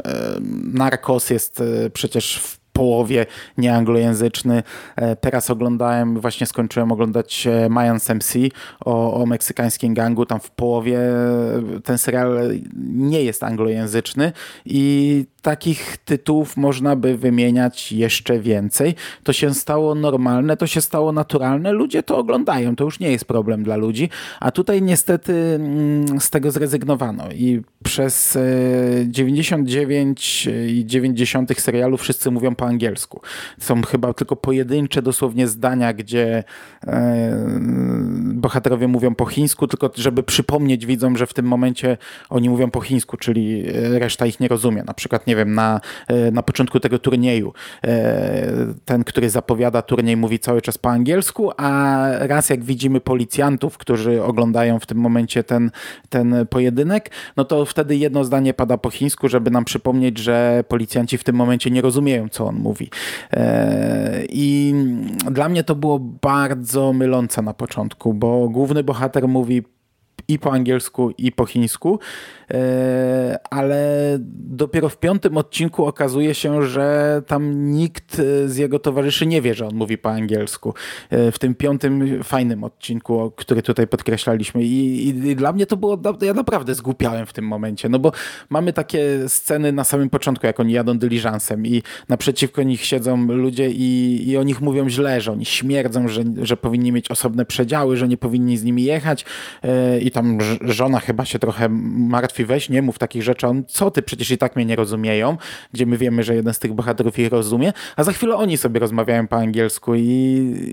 Narcos 0.73 1.29
jest 1.29 1.63
przecież 1.93 2.37
w 2.39 2.64
połowie 2.75 3.25
nieanglojęzyczny. 3.57 4.63
E, 4.95 5.15
teraz 5.15 5.49
oglądałem, 5.49 6.19
właśnie 6.19 6.47
skończyłem 6.47 6.91
oglądać 6.91 7.47
e, 7.47 7.69
Mayans 7.69 8.09
MC 8.09 8.33
o, 8.85 9.13
o 9.13 9.25
meksykańskim 9.25 9.93
gangu. 9.93 10.25
Tam 10.25 10.39
w 10.39 10.51
połowie 10.51 10.99
ten 11.83 11.97
serial 11.97 12.51
nie 12.85 13.23
jest 13.23 13.43
anglojęzyczny 13.43 14.31
i 14.65 15.25
takich 15.45 15.97
tytułów 15.97 16.57
można 16.57 16.95
by 16.95 17.17
wymieniać 17.17 17.91
jeszcze 17.91 18.39
więcej. 18.39 18.95
To 19.23 19.33
się 19.33 19.53
stało 19.53 19.95
normalne, 19.95 20.57
to 20.57 20.67
się 20.67 20.81
stało 20.81 21.11
naturalne, 21.11 21.71
ludzie 21.71 22.03
to 22.03 22.17
oglądają, 22.17 22.75
to 22.75 22.83
już 22.83 22.99
nie 22.99 23.11
jest 23.11 23.25
problem 23.25 23.63
dla 23.63 23.75
ludzi, 23.75 24.09
a 24.39 24.51
tutaj 24.51 24.81
niestety 24.81 25.33
mm, 25.33 26.19
z 26.19 26.29
tego 26.29 26.51
zrezygnowano 26.51 27.31
i 27.31 27.61
przez 27.83 28.37
99 29.05 30.47
e, 30.47 30.67
i 30.67 30.85
90 30.85 31.59
serialu 31.59 31.97
wszyscy 31.97 32.31
mówią 32.31 32.55
angielsku. 32.65 33.21
Są 33.59 33.81
chyba 33.81 34.13
tylko 34.13 34.35
pojedyncze 34.35 35.01
dosłownie 35.01 35.47
zdania, 35.47 35.93
gdzie 35.93 36.43
e, 36.87 37.49
bohaterowie 38.33 38.87
mówią 38.87 39.15
po 39.15 39.25
chińsku, 39.25 39.67
tylko 39.67 39.89
żeby 39.95 40.23
przypomnieć 40.23 40.85
widzom, 40.85 41.17
że 41.17 41.27
w 41.27 41.33
tym 41.33 41.45
momencie 41.45 41.97
oni 42.29 42.49
mówią 42.49 42.71
po 42.71 42.81
chińsku, 42.81 43.17
czyli 43.17 43.63
reszta 43.99 44.25
ich 44.25 44.39
nie 44.39 44.47
rozumie. 44.47 44.83
Na 44.83 44.93
przykład, 44.93 45.27
nie 45.27 45.35
wiem, 45.35 45.53
na, 45.53 45.81
e, 46.07 46.31
na 46.31 46.43
początku 46.43 46.79
tego 46.79 46.99
turnieju 46.99 47.53
e, 47.83 48.73
ten, 48.85 49.03
który 49.03 49.29
zapowiada 49.29 49.81
turniej 49.81 50.17
mówi 50.17 50.39
cały 50.39 50.61
czas 50.61 50.77
po 50.77 50.89
angielsku, 50.89 51.51
a 51.57 52.01
raz 52.19 52.49
jak 52.49 52.63
widzimy 52.63 53.01
policjantów, 53.01 53.77
którzy 53.77 54.23
oglądają 54.23 54.79
w 54.79 54.85
tym 54.85 54.97
momencie 54.97 55.43
ten, 55.43 55.71
ten 56.09 56.45
pojedynek, 56.49 57.11
no 57.37 57.45
to 57.45 57.65
wtedy 57.65 57.95
jedno 57.95 58.23
zdanie 58.23 58.53
pada 58.53 58.77
po 58.77 58.89
chińsku, 58.89 59.29
żeby 59.29 59.51
nam 59.51 59.65
przypomnieć, 59.65 60.17
że 60.17 60.63
policjanci 60.67 61.17
w 61.17 61.23
tym 61.23 61.35
momencie 61.35 61.71
nie 61.71 61.81
rozumieją, 61.81 62.29
co 62.29 62.45
on 62.45 62.54
mówi. 62.55 62.89
E, 63.33 64.23
I 64.29 64.73
dla 65.31 65.49
mnie 65.49 65.63
to 65.63 65.75
było 65.75 65.99
bardzo 65.99 66.93
mylące 66.93 67.41
na 67.41 67.53
początku, 67.53 68.13
bo 68.13 68.49
główny 68.49 68.83
bohater 68.83 69.27
mówi 69.27 69.63
i 70.27 70.39
po 70.39 70.51
angielsku, 70.51 71.11
i 71.17 71.31
po 71.31 71.45
chińsku, 71.45 71.99
e, 72.51 73.39
ale 73.49 74.17
dopiero 74.49 74.89
w 74.89 74.97
piątym 74.97 75.37
odcinku 75.37 75.85
okazuje 75.85 76.33
się, 76.33 76.63
że 76.63 77.21
tam 77.27 77.71
nikt 77.71 78.21
z 78.45 78.57
jego 78.57 78.79
towarzyszy 78.79 79.25
nie 79.25 79.41
wie, 79.41 79.53
że 79.53 79.67
on 79.67 79.75
mówi 79.75 79.97
po 79.97 80.09
angielsku. 80.09 80.73
E, 81.09 81.31
w 81.31 81.39
tym 81.39 81.55
piątym 81.55 82.23
fajnym 82.23 82.63
odcinku, 82.63 83.31
który 83.35 83.61
tutaj 83.61 83.87
podkreślaliśmy. 83.87 84.63
I, 84.63 85.07
i, 85.07 85.27
i 85.27 85.35
dla 85.35 85.53
mnie 85.53 85.65
to 85.65 85.77
było, 85.77 85.99
ja 86.21 86.33
naprawdę 86.33 86.75
zgłupiałem 86.75 87.25
w 87.25 87.33
tym 87.33 87.47
momencie, 87.47 87.89
no 87.89 87.99
bo 87.99 88.11
mamy 88.49 88.73
takie 88.73 89.29
sceny 89.29 89.71
na 89.71 89.83
samym 89.83 90.09
początku, 90.09 90.47
jak 90.47 90.59
oni 90.59 90.73
jadą 90.73 90.97
dyliżansem 90.97 91.65
i 91.65 91.83
naprzeciwko 92.09 92.63
nich 92.63 92.85
siedzą 92.85 93.27
ludzie 93.27 93.69
i, 93.69 94.21
i 94.29 94.37
o 94.37 94.43
nich 94.43 94.61
mówią 94.61 94.89
źle, 94.89 95.21
że 95.21 95.31
oni 95.31 95.45
śmierdzą, 95.45 96.07
że, 96.07 96.23
że 96.41 96.57
powinni 96.57 96.91
mieć 96.91 97.11
osobne 97.11 97.45
przedziały, 97.45 97.97
że 97.97 98.07
nie 98.07 98.17
powinni 98.17 98.57
z 98.57 98.63
nimi 98.63 98.83
jechać. 98.83 99.25
E, 99.63 99.99
i 100.05 100.11
tam 100.11 100.37
żona 100.61 100.99
chyba 100.99 101.25
się 101.25 101.39
trochę 101.39 101.69
martwi, 101.69 102.45
weź 102.45 102.69
nie 102.69 102.81
mów 102.81 102.99
takich 102.99 103.23
rzeczy, 103.23 103.47
on 103.47 103.63
co 103.67 103.91
ty, 103.91 104.01
przecież 104.01 104.31
i 104.31 104.37
tak 104.37 104.55
mnie 104.55 104.65
nie 104.65 104.75
rozumieją, 104.75 105.37
gdzie 105.73 105.85
my 105.85 105.97
wiemy, 105.97 106.23
że 106.23 106.35
jeden 106.35 106.53
z 106.53 106.59
tych 106.59 106.73
bohaterów 106.73 107.19
ich 107.19 107.31
rozumie, 107.31 107.73
a 107.95 108.03
za 108.03 108.11
chwilę 108.11 108.35
oni 108.35 108.57
sobie 108.57 108.79
rozmawiają 108.79 109.27
po 109.27 109.35
angielsku 109.35 109.95
i, 109.95 110.01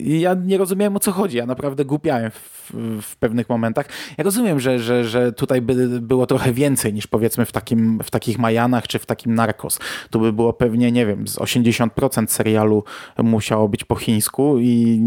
i 0.04 0.20
ja 0.20 0.34
nie 0.34 0.58
rozumiałem 0.58 0.96
o 0.96 1.00
co 1.00 1.12
chodzi, 1.12 1.36
ja 1.36 1.46
naprawdę 1.46 1.84
głupiałem 1.84 2.30
w, 2.30 2.72
w 3.02 3.16
pewnych 3.16 3.48
momentach. 3.48 3.88
Ja 4.18 4.24
rozumiem, 4.24 4.60
że, 4.60 4.78
że, 4.78 5.04
że 5.04 5.32
tutaj 5.32 5.60
by 5.60 6.00
było 6.00 6.26
trochę 6.26 6.52
więcej 6.52 6.92
niż 6.94 7.06
powiedzmy 7.06 7.44
w, 7.44 7.52
takim, 7.52 8.00
w 8.02 8.10
takich 8.10 8.38
Majanach 8.38 8.88
czy 8.88 8.98
w 8.98 9.06
takim 9.06 9.34
Narcos. 9.34 9.78
Tu 10.10 10.20
by 10.20 10.32
było 10.32 10.52
pewnie, 10.52 10.92
nie 10.92 11.06
wiem, 11.06 11.28
z 11.28 11.36
80% 11.36 12.26
serialu 12.26 12.84
musiało 13.18 13.68
być 13.68 13.84
po 13.84 13.96
chińsku 13.96 14.58
i 14.58 15.02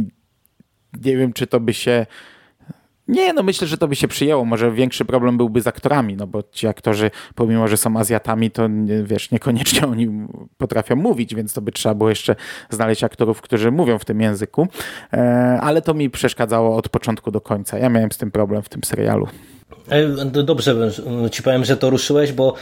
nie 1.03 1.17
wiem, 1.17 1.33
czy 1.33 1.47
to 1.47 1.59
by 1.59 1.73
się 1.73 2.05
nie, 3.08 3.34
no 3.34 3.44
myślę, 3.44 3.68
że 3.68 3.78
to 3.78 3.88
by 3.88 3.96
się 3.96 4.08
przyjęło. 4.08 4.46
Może 4.46 4.72
większy 4.72 5.06
problem 5.06 5.38
byłby 5.38 5.62
z 5.62 5.68
aktorami, 5.68 6.15
no 6.15 6.28
bo 6.28 6.44
ci 6.52 6.68
aktorzy, 6.68 7.12
pomimo, 7.36 7.68
że 7.68 7.78
są 7.78 7.98
Azjatami, 7.98 8.52
to 8.52 8.70
wiesz, 9.04 9.32
niekoniecznie 9.32 9.88
oni 9.91 10.28
potrafią 10.58 10.96
mówić, 10.96 11.36
więc 11.36 11.54
to 11.54 11.62
by 11.62 11.72
trzeba 11.72 11.96
było 11.96 12.10
jeszcze 12.10 12.36
znaleźć 12.70 13.04
aktorów, 13.04 13.41
którzy 13.41 13.72
mówią 13.72 14.00
w 14.00 14.06
tym 14.06 14.22
języku. 14.22 14.68
E, 15.13 15.18
ale 15.62 15.82
to 15.82 15.94
mi 15.94 16.10
przeszkadzało 16.10 16.76
od 16.76 16.89
początku 16.89 17.32
do 17.32 17.41
końca. 17.41 17.78
Ja 17.78 17.89
miałem 17.89 18.12
z 18.12 18.18
tym 18.18 18.32
problem 18.32 18.62
w 18.62 18.70
tym 18.70 18.84
serialu. 18.84 19.28
E, 19.89 20.26
dobrze, 20.26 20.91
ci 21.32 21.44
powiem, 21.44 21.65
że 21.65 21.78
to 21.78 21.89
ruszyłeś, 21.89 22.32
bo 22.32 22.54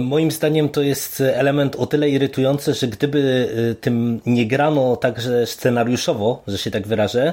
Moim 0.00 0.30
zdaniem 0.30 0.68
to 0.68 0.82
jest 0.82 1.20
element 1.20 1.76
o 1.76 1.86
tyle 1.86 2.08
irytujący, 2.08 2.74
że 2.74 2.88
gdyby 2.88 3.48
tym 3.80 4.20
nie 4.26 4.46
grano 4.46 4.96
także 4.96 5.46
scenariuszowo, 5.46 6.42
że 6.46 6.58
się 6.58 6.70
tak 6.70 6.86
wyrażę, 6.86 7.32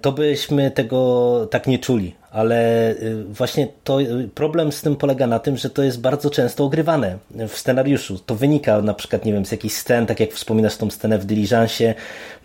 to 0.00 0.12
byśmy 0.12 0.70
tego 0.70 1.48
tak 1.50 1.66
nie 1.66 1.78
czuli 1.78 2.14
ale 2.30 2.90
y, 2.90 3.24
właśnie 3.24 3.68
to 3.84 4.00
y, 4.00 4.28
problem 4.34 4.72
z 4.72 4.82
tym 4.82 4.96
polega 4.96 5.26
na 5.26 5.38
tym, 5.38 5.56
że 5.56 5.70
to 5.70 5.82
jest 5.82 6.00
bardzo 6.00 6.30
często 6.30 6.64
ogrywane 6.64 7.18
w 7.48 7.56
scenariuszu. 7.56 8.18
To 8.18 8.34
wynika 8.34 8.82
na 8.82 8.94
przykład, 8.94 9.24
nie 9.24 9.32
wiem, 9.32 9.46
z 9.46 9.52
jakichś 9.52 9.74
scen, 9.74 10.06
tak 10.06 10.20
jak 10.20 10.32
wspominasz 10.32 10.76
tą 10.76 10.90
scenę 10.90 11.18
w 11.18 11.26
Diligencie, 11.26 11.94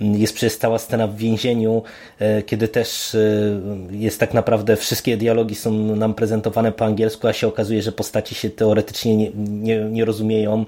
mm, 0.01 0.15
jest 0.15 0.33
przecież 0.33 0.57
cała 0.57 0.79
scena 0.79 1.07
w 1.07 1.15
więzieniu, 1.15 1.83
e, 2.19 2.41
kiedy 2.41 2.67
też 2.67 3.13
y, 3.15 3.59
jest 3.91 4.19
tak 4.19 4.33
naprawdę 4.33 4.75
wszystkie 4.75 5.17
dialogi 5.17 5.55
są 5.55 5.71
nam 5.73 6.13
prezentowane 6.13 6.71
po 6.71 6.85
angielsku, 6.85 7.27
a 7.27 7.33
się 7.33 7.47
okazuje, 7.47 7.81
że 7.81 7.91
postaci 7.91 8.35
się 8.35 8.49
teoretycznie 8.49 9.17
nie, 9.17 9.31
nie, 9.35 9.77
nie 9.79 10.05
rozumieją 10.05 10.65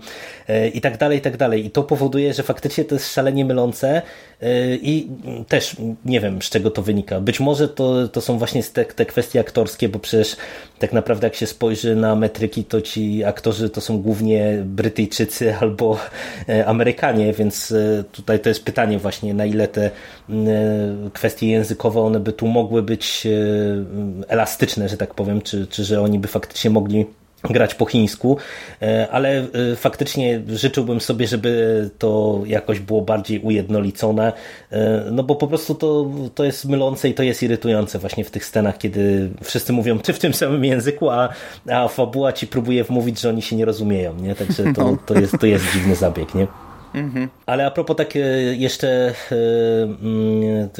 e, 0.48 0.68
i 0.68 0.82
tak 0.82 0.98
dalej, 0.98 1.18
i 1.18 1.22
tak 1.22 1.38
dalej. 1.38 1.66
I 1.66 1.72
to 1.72 1.84
powoduje, 1.84 2.34
że 2.34 2.44
faktycznie 2.44 2.86
to 2.86 2.96
jest 2.96 3.14
szalenie 3.14 3.46
mylące 3.46 4.02
e, 4.42 4.76
i 4.76 5.08
też 5.48 5.76
nie 6.06 6.20
wiem, 6.20 6.42
z 6.42 6.50
czego 6.50 6.72
to 6.72 6.82
wynika. 6.82 7.22
Być 7.22 7.40
może 7.40 7.70
to, 7.70 8.08
to 8.08 8.22
są 8.22 8.38
właśnie 8.38 8.64
te, 8.64 8.86
te 8.86 9.05
kwestie 9.06 9.40
aktorskie, 9.40 9.90
bo 9.90 10.00
przecież 10.00 10.38
tak 10.80 10.94
naprawdę 10.94 11.28
jak 11.28 11.36
się 11.36 11.48
spojrzy 11.48 11.96
na 11.96 12.16
metryki, 12.16 12.64
to 12.64 12.82
ci 12.82 13.24
aktorzy 13.24 13.70
to 13.70 13.82
są 13.82 14.02
głównie 14.02 14.64
Brytyjczycy 14.66 15.56
albo 15.62 16.00
e, 16.50 16.66
Amerykanie, 16.66 17.34
więc 17.34 17.72
e, 17.72 18.04
tutaj 18.12 18.40
to 18.40 18.50
jest 18.50 18.66
pytanie 18.66 19.00
właśnie, 19.00 19.34
na 19.34 19.46
ile 19.46 19.68
te 19.68 19.86
e, 19.86 19.92
kwestie 21.14 21.48
językowe, 21.48 22.00
one 22.02 22.20
by 22.20 22.34
tu 22.34 22.48
mogły 22.48 22.84
być 22.84 23.28
elastyczne, 24.28 24.90
że 24.90 24.98
tak 24.98 25.14
powiem, 25.14 25.42
czy, 25.42 25.68
czy 25.68 25.84
że 25.84 26.02
oni 26.02 26.20
by 26.20 26.28
faktycznie 26.28 26.70
mogli 26.70 27.06
grać 27.44 27.76
po 27.76 27.86
chińsku, 27.86 28.38
e, 28.82 29.08
ale 29.12 29.30
e, 29.38 29.76
faktycznie 29.76 30.42
życzyłbym 30.48 31.02
sobie, 31.02 31.28
żeby 31.28 31.90
to 32.00 32.42
jakoś 32.46 32.80
było 32.80 33.02
bardziej 33.02 33.40
ujednolicone, 33.40 34.34
e, 34.72 35.06
no 35.12 35.24
bo 35.24 35.36
po 35.36 35.48
prostu 35.48 35.76
to, 35.76 36.10
to 36.36 36.44
jest 36.44 36.66
mylące 36.66 37.10
i 37.10 37.14
to 37.14 37.24
jest 37.24 37.44
irytujące 37.44 38.00
właśnie 38.00 38.24
w 38.24 38.32
tych 38.32 38.46
scenach, 38.46 38.78
kiedy 38.78 39.30
wszyscy 39.44 39.74
mówią 39.74 40.00
czy 40.00 40.14
w 40.14 40.20
tym 40.20 40.34
samym 40.34 40.66
języku, 40.66 41.10
a, 41.10 41.30
a 41.70 41.88
fabuła 41.88 42.34
ci 42.34 42.48
próbuje 42.48 42.84
wmówić, 42.84 43.20
że 43.20 43.30
oni 43.30 43.42
się 43.42 43.56
nie 43.56 43.66
rozumieją, 43.66 44.16
nie? 44.16 44.36
Także 44.36 44.64
to, 44.74 44.92
no. 44.92 44.98
to, 45.06 45.20
jest, 45.20 45.40
to 45.40 45.46
jest 45.46 45.66
dziwny 45.74 45.96
zabieg, 45.96 46.36
nie? 46.36 46.65
Mhm. 46.96 47.30
Ale 47.46 47.66
a 47.66 47.72
propos 47.72 47.96
tak 47.96 48.14
jeszcze 48.58 49.14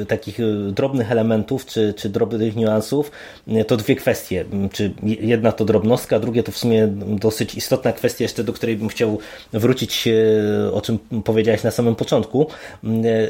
y, 0.02 0.06
takich 0.06 0.38
drobnych 0.72 1.12
elementów, 1.12 1.66
czy, 1.66 1.94
czy 1.94 2.10
drobnych 2.10 2.56
niuansów, 2.56 3.12
to 3.68 3.78
dwie 3.78 3.96
kwestie. 3.96 4.46
Czy 4.72 4.94
jedna 5.04 5.52
to 5.52 5.66
drobnostka, 5.66 6.20
drugie 6.20 6.44
to 6.44 6.52
w 6.52 6.58
sumie 6.58 6.88
dosyć 7.08 7.56
istotna 7.56 7.94
kwestia 7.94 8.24
jeszcze, 8.24 8.44
do 8.44 8.54
której 8.54 8.78
bym 8.78 8.90
chciał 8.90 9.20
wrócić, 9.54 10.08
o 10.74 10.82
czym 10.82 11.00
powiedziałeś 11.24 11.64
na 11.64 11.72
samym 11.72 11.96
początku. 11.96 12.48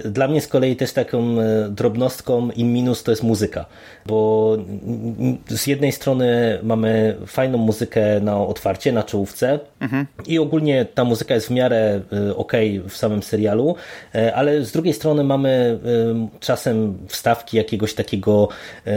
Dla 0.06 0.28
mnie 0.28 0.42
z 0.42 0.48
kolei 0.48 0.76
też 0.76 0.94
taką 0.94 1.36
drobnostką 1.70 2.50
i 2.50 2.64
minus 2.64 3.04
to 3.04 3.12
jest 3.12 3.24
muzyka, 3.24 3.66
bo 4.06 4.58
z 5.48 5.68
jednej 5.68 5.92
strony 5.92 6.60
mamy 6.64 7.16
fajną 7.28 7.58
muzykę 7.58 8.20
na 8.22 8.38
otwarcie, 8.38 8.92
na 8.92 9.04
czołówce 9.04 9.60
mhm. 9.80 10.06
i 10.28 10.40
ogólnie 10.40 10.86
ta 10.86 11.04
muzyka 11.04 11.34
jest 11.34 11.48
w 11.48 11.52
miarę 11.52 12.02
w 12.80 12.98
samym 12.98 13.24
serialu, 13.24 13.76
e, 14.16 14.36
ale 14.36 14.66
z 14.66 14.72
drugiej 14.72 14.94
strony 14.94 15.24
mamy 15.24 15.50
e, 15.50 16.40
czasem 16.40 16.98
wstawki 17.08 17.58
jakiegoś 17.58 17.94
takiego 17.94 18.50
e, 18.88 18.92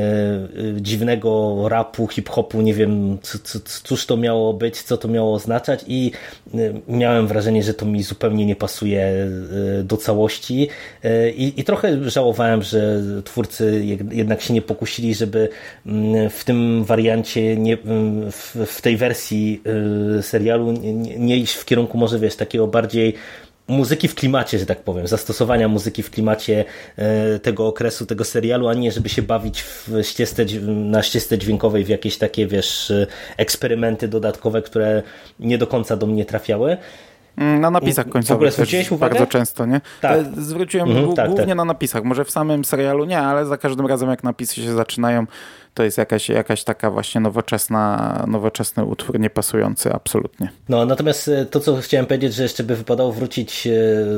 dziwnego 0.81 1.64
rapu, 1.69 2.09
hip-hopu, 2.09 2.61
nie 2.61 2.75
wiem 2.75 3.19
cóż 3.85 4.07
to 4.07 4.17
miało 4.17 4.55
być, 4.55 4.83
co 4.83 4.97
to 4.97 5.09
miało 5.09 5.35
oznaczać 5.35 5.85
i 5.87 6.12
miałem 6.88 7.27
wrażenie, 7.27 7.62
że 7.62 7.75
to 7.75 7.87
mi 7.87 8.03
zupełnie 8.03 8.47
nie 8.47 8.57
pasuje 8.57 9.29
do 9.85 9.97
całości 9.97 10.69
i, 11.37 11.53
i 11.57 11.64
trochę 11.64 12.11
żałowałem, 12.11 12.62
że 12.62 13.03
twórcy 13.25 13.85
jednak 14.11 14.43
się 14.43 14.55
nie 14.55 14.62
pokusili, 14.62 15.14
żeby 15.14 15.49
mm, 15.87 16.31
w 16.31 16.45
tym 16.45 16.85
wariancie, 16.85 17.57
nie, 17.57 17.77
w, 18.31 18.57
w 18.67 18.83
tej 18.83 18.97
wersji 18.97 19.62
serialu 20.23 20.73
nie, 20.73 21.19
nie 21.19 21.37
iść 21.37 21.55
w 21.55 21.64
kierunku 21.64 21.99
może 21.99 22.19
wiesz, 22.19 22.37
takiego 22.37 22.67
bardziej 22.67 23.14
muzyki 23.68 24.09
w 24.09 24.14
klimacie, 24.14 24.59
że 24.59 24.66
tak 24.66 24.83
powiem, 24.83 25.07
zastosowania 25.07 25.68
muzyki 25.68 26.02
w 26.02 26.11
klimacie 26.11 26.64
e, 26.96 27.38
tego 27.38 27.66
okresu, 27.66 28.07
tego 28.07 28.24
serialu, 28.24 28.68
a 28.68 28.74
nie 28.74 28.92
żeby 28.92 29.09
się 29.09 29.22
bawić 29.22 29.62
w 29.62 29.88
ścieżce, 30.02 30.44
na 30.66 31.02
ścieżce 31.02 31.38
dźwiękowej 31.38 31.85
w 31.85 31.88
jakieś 31.88 32.18
takie, 32.18 32.46
wiesz, 32.46 32.92
eksperymenty 33.37 34.09
dodatkowe, 34.09 34.62
które 34.62 35.02
nie 35.40 35.59
do 35.59 35.66
końca 35.66 35.96
do 35.96 36.07
mnie 36.07 36.24
trafiały. 36.24 36.76
Mm, 37.38 37.61
na 37.61 37.70
napisach 37.70 38.09
końcowych 38.09 38.55
też 38.55 38.90
bardzo 38.90 39.27
często, 39.27 39.66
nie? 39.66 39.81
Tak. 40.01 40.18
E, 40.18 40.24
zwróciłem 40.37 40.90
mhm, 40.90 41.14
tak, 41.14 41.27
głównie 41.27 41.46
tak. 41.46 41.57
na 41.57 41.64
napisach. 41.64 42.05
Może 42.05 42.24
w 42.24 42.31
samym 42.31 42.64
serialu 42.64 43.05
nie, 43.05 43.18
ale 43.18 43.46
za 43.46 43.57
każdym 43.57 43.87
razem 43.87 44.11
jak 44.11 44.24
napisy 44.24 44.55
się 44.55 44.72
zaczynają, 44.72 45.27
to 45.74 45.83
jest 45.83 45.98
jakaś, 45.98 46.29
jakaś 46.29 46.64
taka 46.64 46.90
właśnie 46.90 47.20
nowoczesna, 47.20 48.24
nowoczesny 48.27 48.85
utwór 48.85 49.20
niepasujący 49.20 49.92
absolutnie. 49.92 50.48
No 50.68 50.87
natomiast 50.87 51.29
e, 51.29 51.46
to, 51.46 51.61
co 51.61 51.77
chciałem 51.77 52.07
powiedzieć, 52.07 52.35
że 52.35 52.42
jeszcze 52.42 52.64
by 52.64 52.77
wypadało 52.77 53.12
wrócić 53.12 53.66
e, 53.66 53.72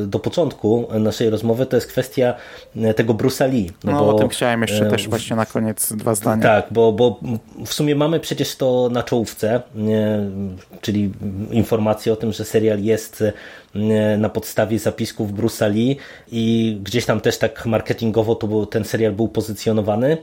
do 0.06 0.18
początku 0.18 0.88
naszej 1.00 1.30
rozmowy, 1.30 1.66
to 1.66 1.76
jest 1.76 1.88
kwestia 1.88 2.35
tego 2.96 3.14
Bruce'a 3.14 3.52
Lee. 3.52 3.70
No, 3.85 3.92
no 3.92 3.98
bo, 3.98 4.16
o 4.16 4.18
tym 4.18 4.28
chciałem 4.28 4.62
jeszcze 4.62 4.90
też 4.90 5.09
właśnie 5.09 5.37
na 5.37 5.46
koniec 5.46 5.92
dwa 5.92 6.14
zdania. 6.14 6.42
Tak, 6.42 6.66
bo, 6.70 6.92
bo 6.92 7.20
w 7.66 7.74
sumie 7.74 7.96
mamy 7.96 8.20
przecież 8.20 8.56
to 8.56 8.88
na 8.92 9.02
czołówce, 9.02 9.62
czyli 10.80 11.12
informację 11.50 12.12
o 12.12 12.16
tym, 12.16 12.33
że 12.33 12.44
serial 12.44 12.83
jest 12.83 13.10
na 14.18 14.29
podstawie 14.29 14.79
zapisków 14.79 15.33
Bruce'a 15.33 15.75
Lee 15.75 15.96
i 16.33 16.79
gdzieś 16.83 17.07
tam 17.07 17.20
też 17.20 17.38
tak 17.38 17.66
marketingowo 17.66 18.35
to 18.35 18.46
był, 18.46 18.66
ten 18.66 18.85
serial 18.85 19.12
był 19.12 19.29
pozycjonowany. 19.29 20.16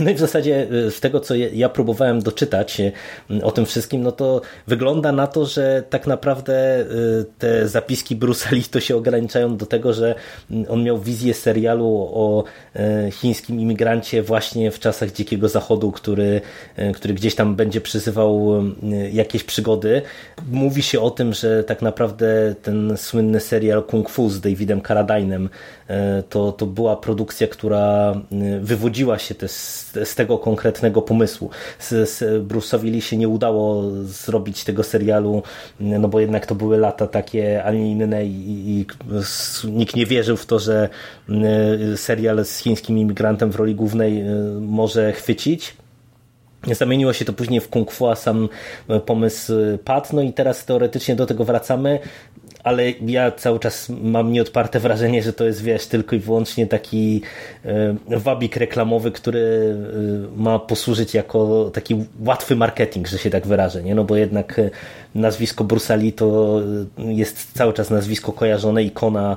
No 0.00 0.10
i 0.10 0.14
w 0.14 0.18
zasadzie 0.18 0.66
y, 0.72 0.90
z 0.90 1.00
tego, 1.00 1.20
co 1.20 1.34
ja 1.34 1.68
próbowałem 1.68 2.20
doczytać 2.22 2.80
y, 2.80 3.44
o 3.44 3.50
tym 3.50 3.66
wszystkim, 3.66 4.02
no 4.02 4.12
to 4.12 4.40
wygląda 4.66 5.12
na 5.12 5.26
to, 5.26 5.46
że 5.46 5.82
tak 5.90 6.06
naprawdę 6.06 6.80
y, 6.80 6.84
te 7.38 7.68
zapiski 7.68 8.16
Bruce 8.16 8.54
Lee 8.54 8.64
to 8.64 8.80
się 8.80 8.96
ograniczają 8.96 9.56
do 9.56 9.66
tego, 9.66 9.92
że 9.92 10.14
on 10.68 10.84
miał 10.84 10.98
wizję 10.98 11.34
serialu 11.34 11.86
o 12.12 12.44
chińskim 13.10 13.60
imigrancie 13.60 14.22
właśnie 14.22 14.70
w 14.70 14.78
czasach 14.78 15.12
Dzikiego 15.12 15.48
Zachodu, 15.48 15.92
który, 15.92 16.40
który 16.94 17.14
gdzieś 17.14 17.34
tam 17.34 17.56
będzie 17.56 17.80
przyzywał 17.80 18.52
jakieś 19.12 19.44
przygody. 19.44 20.02
Mówi 20.50 20.82
się 20.82 21.00
o 21.00 21.10
tym, 21.10 21.32
że 21.32 21.64
tak 21.64 21.82
naprawdę 21.82 22.54
ten 22.62 22.96
słynny 22.96 23.40
serial 23.40 23.82
Kung 23.82 24.10
Fu 24.10 24.30
z 24.30 24.40
Davidem 24.40 24.80
Carradine'em 24.80 25.48
to, 26.28 26.52
to 26.52 26.66
była 26.66 26.96
produkcja, 26.96 27.46
która 27.46 28.14
wywodziła 28.60 29.18
się 29.18 29.34
też 29.34 29.81
z, 30.04 30.14
tego 30.14 30.38
konkretnego 30.38 31.02
pomysłu. 31.02 31.50
Z, 31.78 31.88
z 32.10 32.42
Bruce'owi 32.48 32.90
Lee 32.90 33.00
się 33.00 33.16
nie 33.16 33.28
udało 33.28 33.90
zrobić 34.04 34.64
tego 34.64 34.82
serialu, 34.82 35.42
no 35.80 36.08
bo 36.08 36.20
jednak 36.20 36.46
to 36.46 36.54
były 36.54 36.78
lata 36.78 37.06
takie, 37.06 37.64
a 37.64 37.72
nie 37.72 37.90
inne 37.90 38.26
i, 38.26 38.70
i 38.70 38.86
nikt 39.64 39.96
nie 39.96 40.06
wierzył 40.06 40.36
w 40.36 40.46
to, 40.46 40.58
że 40.58 40.88
serial 41.96 42.44
z 42.44 42.58
chińskim 42.58 42.98
imigrantem 42.98 43.50
w 43.50 43.56
roli 43.56 43.74
głównej 43.74 44.24
może 44.60 45.12
chwycić. 45.12 45.76
Zamieniło 46.72 47.12
się 47.12 47.24
to 47.24 47.32
później 47.32 47.60
w 47.60 47.68
kung 47.68 47.92
fu, 47.92 48.08
a 48.08 48.14
sam 48.14 48.48
pomysł 49.06 49.52
padł. 49.84 50.08
No 50.12 50.22
i 50.22 50.32
teraz 50.32 50.64
teoretycznie 50.64 51.16
do 51.16 51.26
tego 51.26 51.44
wracamy 51.44 51.98
ale 52.64 52.90
ja 52.90 53.30
cały 53.30 53.58
czas 53.58 53.88
mam 54.02 54.32
nieodparte 54.32 54.80
wrażenie, 54.80 55.22
że 55.22 55.32
to 55.32 55.44
jest, 55.44 55.62
wiesz, 55.62 55.86
tylko 55.86 56.16
i 56.16 56.18
wyłącznie 56.18 56.66
taki 56.66 57.22
e, 57.64 58.18
wabik 58.18 58.56
reklamowy, 58.56 59.10
który 59.10 59.74
e, 60.36 60.42
ma 60.42 60.58
posłużyć 60.58 61.14
jako 61.14 61.70
taki 61.74 62.04
łatwy 62.24 62.56
marketing, 62.56 63.08
że 63.08 63.18
się 63.18 63.30
tak 63.30 63.46
wyrażę, 63.46 63.82
nie? 63.82 63.94
No 63.94 64.04
bo 64.04 64.16
jednak 64.16 64.58
e, 64.58 64.70
nazwisko 65.14 65.64
Brusali 65.64 66.12
to 66.12 66.60
jest 66.98 67.52
cały 67.52 67.72
czas 67.72 67.90
nazwisko 67.90 68.32
kojarzone, 68.32 68.82
ikona 68.82 69.36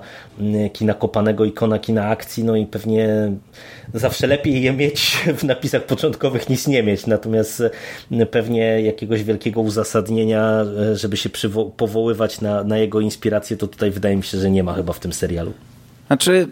kina 0.74 0.94
kopanego, 0.94 1.46
ikona 1.46 1.80
kina 1.80 2.08
akcji, 2.08 2.44
no 2.44 2.56
i 2.56 2.66
pewnie 2.66 3.32
zawsze 3.94 4.28
lepiej 4.28 4.62
je 4.62 4.74
mieć 4.74 5.18
w 5.38 5.44
napisach 5.44 5.86
początkowych 5.86 6.50
niż 6.50 6.68
nie 6.68 6.84
mieć, 6.84 7.08
natomiast 7.08 7.64
pewnie 8.32 8.82
jakiegoś 8.82 9.24
wielkiego 9.24 9.62
uzasadnienia, 9.62 10.66
żeby 10.94 11.18
się 11.18 11.30
powoływać 11.78 12.42
na, 12.42 12.64
na 12.64 12.78
jego 12.78 13.02
inspirację, 13.16 13.58
to 13.58 13.68
tutaj 13.68 13.92
wydaje 13.92 14.16
mi 14.16 14.24
się, 14.24 14.38
że 14.38 14.52
nie 14.52 14.64
ma 14.64 14.74
chyba 14.74 14.94
w 14.94 15.00
tym 15.00 15.14
serialu. 15.14 15.54
Znaczy, 16.08 16.48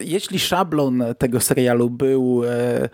jeśli 0.00 0.38
szablon 0.38 1.04
tego 1.18 1.40
serialu 1.40 1.90
był 1.90 2.42
e, 2.44 2.88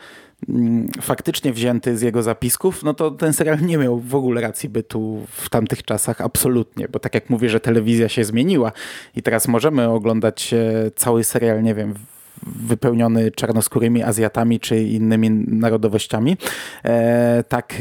mm, 0.48 0.88
faktycznie 1.00 1.52
wzięty 1.52 1.96
z 1.96 2.02
jego 2.02 2.22
zapisków, 2.22 2.82
no 2.82 2.94
to 2.94 3.10
ten 3.10 3.32
serial 3.32 3.60
nie 3.60 3.78
miał 3.78 3.98
w 4.00 4.14
ogóle 4.14 4.40
racji 4.40 4.68
bytu 4.68 5.26
w 5.30 5.50
tamtych 5.50 5.82
czasach, 5.82 6.20
absolutnie, 6.20 6.88
bo 6.88 6.98
tak 6.98 7.14
jak 7.14 7.30
mówię, 7.30 7.48
że 7.48 7.60
telewizja 7.60 8.08
się 8.08 8.24
zmieniła 8.24 8.72
i 9.16 9.22
teraz 9.22 9.48
możemy 9.48 9.88
oglądać 9.88 10.54
e, 10.54 10.90
cały 10.96 11.24
serial, 11.24 11.62
nie 11.62 11.74
wiem, 11.74 11.94
wypełniony 12.42 13.30
czarnoskórymi 13.30 14.02
Azjatami 14.02 14.60
czy 14.60 14.82
innymi 14.82 15.30
narodowościami, 15.30 16.36
e, 16.84 17.44
tak 17.48 17.74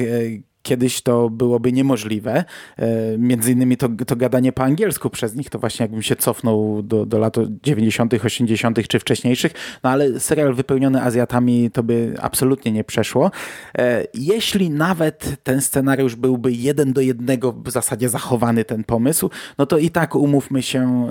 kiedyś 0.65 1.01
to 1.01 1.29
byłoby 1.29 1.71
niemożliwe. 1.71 2.43
E, 2.77 3.17
między 3.17 3.51
innymi 3.51 3.77
to, 3.77 3.89
to 4.07 4.15
gadanie 4.15 4.51
po 4.51 4.63
angielsku 4.63 5.09
przez 5.09 5.35
nich, 5.35 5.49
to 5.49 5.59
właśnie 5.59 5.83
jakbym 5.83 6.01
się 6.01 6.15
cofnął 6.15 6.83
do, 6.83 7.05
do 7.05 7.19
lat 7.19 7.35
90., 7.63 8.13
80. 8.13 8.87
czy 8.87 8.99
wcześniejszych, 8.99 9.53
no 9.83 9.89
ale 9.89 10.19
serial 10.19 10.53
wypełniony 10.53 11.01
Azjatami 11.01 11.71
to 11.71 11.83
by 11.83 12.13
absolutnie 12.21 12.71
nie 12.71 12.83
przeszło. 12.83 13.31
E, 13.77 14.07
jeśli 14.13 14.69
nawet 14.69 15.35
ten 15.43 15.61
scenariusz 15.61 16.15
byłby 16.15 16.51
jeden 16.51 16.93
do 16.93 17.01
jednego 17.01 17.53
w 17.53 17.71
zasadzie 17.71 18.09
zachowany 18.09 18.65
ten 18.65 18.83
pomysł, 18.83 19.29
no 19.57 19.65
to 19.65 19.77
i 19.77 19.89
tak 19.89 20.15
umówmy 20.15 20.61
się, 20.61 21.09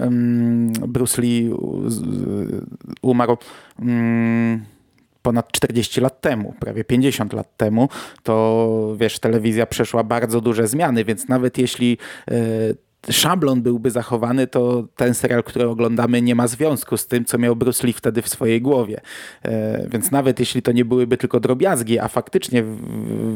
Bruce 0.89 1.23
Lee 1.23 1.51
umarł 3.03 3.37
ponad 5.25 5.53
40 5.53 6.01
lat 6.01 6.21
temu, 6.21 6.55
prawie 6.61 6.85
50 6.85 7.33
lat 7.33 7.57
temu, 7.57 7.89
to 8.23 8.95
wiesz, 8.97 9.19
telewizja 9.19 9.67
przeszła 9.67 10.05
bardzo 10.05 10.41
duże 10.41 10.69
zmiany, 10.69 11.05
więc 11.05 11.29
nawet 11.29 11.59
jeśli 11.59 11.99
e, 12.31 12.35
szablon 13.11 13.63
byłby 13.63 13.91
zachowany, 13.91 14.47
to 14.47 14.89
ten 14.97 15.15
serial, 15.15 15.43
który 15.43 15.69
oglądamy, 15.69 16.23
nie 16.23 16.35
ma 16.35 16.49
związku 16.49 16.97
z 16.97 17.07
tym, 17.07 17.25
co 17.25 17.39
miał 17.39 17.57
Bruce 17.57 17.87
Lee 17.87 17.93
wtedy 17.93 18.23
w 18.23 18.29
swojej 18.29 18.63
głowie. 18.63 19.01
E, 19.43 19.89
więc 19.89 20.11
nawet 20.11 20.41
jeśli 20.41 20.63
to 20.63 20.73
nie 20.73 20.85
byłyby 20.85 21.17
tylko 21.17 21.41
drobiazgi, 21.41 21.99
a 21.99 22.09
faktycznie 22.09 22.65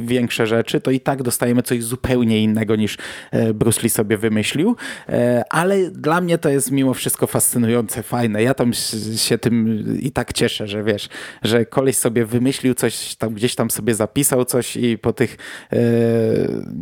większe 0.01 0.47
rzeczy, 0.47 0.81
to 0.81 0.91
i 0.91 1.01
tak 1.01 1.23
dostajemy 1.23 1.63
coś 1.63 1.83
zupełnie 1.83 2.43
innego 2.43 2.77
niż 2.77 2.99
e, 3.31 3.55
Bruce 3.55 3.81
Lee 3.83 3.89
sobie 3.89 4.17
wymyślił. 4.17 4.77
E, 5.09 5.45
ale 5.51 5.91
dla 5.91 6.21
mnie 6.21 6.39
to 6.39 6.49
jest 6.49 6.71
mimo 6.71 6.95
wszystko 6.95 7.27
fascynujące, 7.27 8.03
fajne. 8.03 8.43
Ja 8.43 8.55
tam 8.55 8.73
się 9.17 9.39
tym 9.39 9.85
i 10.01 10.11
tak 10.11 10.33
cieszę, 10.33 10.69
że 10.69 10.85
wiesz, 10.85 11.09
że 11.43 11.67
koleś 11.67 11.97
sobie 11.97 12.25
wymyślił 12.25 12.75
coś, 12.75 13.17
tam 13.17 13.35
gdzieś 13.35 13.55
tam 13.55 13.71
sobie 13.71 13.95
zapisał 13.95 14.45
coś 14.45 14.77
i 14.77 14.99
po 14.99 15.13
tych 15.13 15.37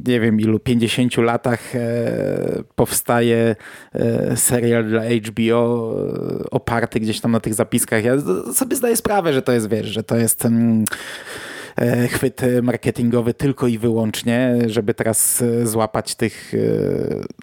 nie 0.06 0.20
wiem 0.20 0.40
ilu, 0.40 0.58
50 0.58 1.16
latach 1.16 1.72
powstaje 2.76 3.56
e, 3.94 4.36
serial 4.36 4.84
dla 4.84 5.02
HBO 5.02 5.94
e, 6.42 6.50
oparty 6.50 7.00
gdzieś 7.00 7.20
tam 7.20 7.32
na 7.32 7.40
tych 7.40 7.54
zapiskach. 7.54 8.04
Ja 8.04 8.12
sobie 8.54 8.76
zdaję 8.76 8.96
sprawę, 8.96 9.32
że 9.32 9.42
to 9.42 9.52
jest, 9.52 9.68
wiesz, 9.68 9.86
że 9.86 10.02
to 10.02 10.16
jest 10.16 10.44
mm, 10.44 10.84
e, 11.76 12.08
chwyt 12.08 12.40
marketingowy 12.62 13.34
tylko 13.34 13.66
i 13.66 13.78
wyłącznie, 13.78 14.56
żeby 14.66 14.94
teraz 14.94 15.44
złapać 15.64 16.14
tych 16.14 16.52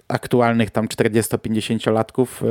aktualnych 0.07 0.71
tam 0.71 0.87
40-50 0.87 1.91
latków, 1.91 2.43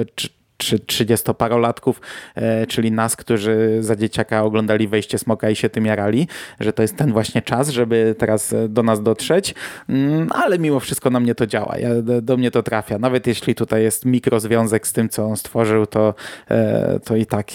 czy 0.64 0.78
30-parolatków, 0.78 1.94
e, 2.34 2.66
czyli 2.66 2.92
nas, 2.92 3.16
którzy 3.16 3.78
za 3.80 3.96
dzieciaka 3.96 4.42
oglądali 4.42 4.88
wejście 4.88 5.18
smoka 5.18 5.50
i 5.50 5.56
się 5.56 5.68
tym 5.68 5.86
jarali, 5.86 6.28
że 6.60 6.72
to 6.72 6.82
jest 6.82 6.96
ten 6.96 7.12
właśnie 7.12 7.42
czas, 7.42 7.68
żeby 7.68 8.14
teraz 8.18 8.52
e, 8.52 8.68
do 8.68 8.82
nas 8.82 9.02
dotrzeć, 9.02 9.54
mm, 9.88 10.28
ale 10.32 10.58
mimo 10.58 10.80
wszystko 10.80 11.10
na 11.10 11.20
mnie 11.20 11.34
to 11.34 11.46
działa, 11.46 11.78
ja, 11.78 11.88
do 12.22 12.36
mnie 12.36 12.50
to 12.50 12.62
trafia. 12.62 12.98
Nawet 12.98 13.26
jeśli 13.26 13.54
tutaj 13.54 13.82
jest 13.82 14.04
mikrozwiązek 14.04 14.86
z 14.86 14.92
tym, 14.92 15.08
co 15.08 15.24
on 15.24 15.36
stworzył, 15.36 15.86
to, 15.86 16.14
e, 16.50 17.00
to 17.04 17.16
i 17.16 17.26
tak 17.26 17.50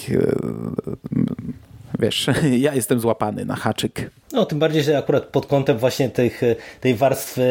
wiesz, 1.99 2.27
ja 2.67 2.75
jestem 2.75 2.99
złapany 2.99 3.45
na 3.45 3.55
haczyk. 3.55 4.11
No, 4.33 4.45
tym 4.45 4.59
bardziej, 4.59 4.83
że 4.83 4.97
akurat 4.97 5.23
pod 5.23 5.45
kątem 5.45 5.77
właśnie 5.77 6.09
tych, 6.09 6.41
tej 6.81 6.95
warstwy 6.95 7.41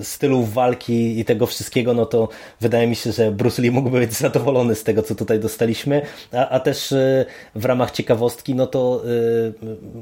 y, 0.00 0.04
stylów 0.04 0.54
walki 0.54 1.20
i 1.20 1.24
tego 1.24 1.46
wszystkiego, 1.46 1.94
no 1.94 2.06
to 2.06 2.28
wydaje 2.60 2.86
mi 2.86 2.96
się, 2.96 3.12
że 3.12 3.32
Bruce 3.32 3.62
Lee 3.62 3.70
mógłby 3.70 3.98
być 3.98 4.12
zadowolony 4.12 4.74
z 4.74 4.84
tego, 4.84 5.02
co 5.02 5.14
tutaj 5.14 5.40
dostaliśmy, 5.40 6.02
a, 6.32 6.48
a 6.48 6.60
też 6.60 6.92
y, 6.92 7.24
w 7.54 7.64
ramach 7.64 7.90
ciekawostki, 7.90 8.54
no 8.54 8.66
to 8.66 9.02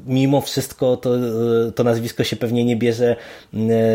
mimo 0.07 0.41
wszystko 0.41 0.97
to, 0.97 1.11
to 1.75 1.85
nazwisko 1.85 2.25
się 2.25 2.37
pewnie 2.37 2.65
nie 2.65 2.77
bierze 2.77 3.17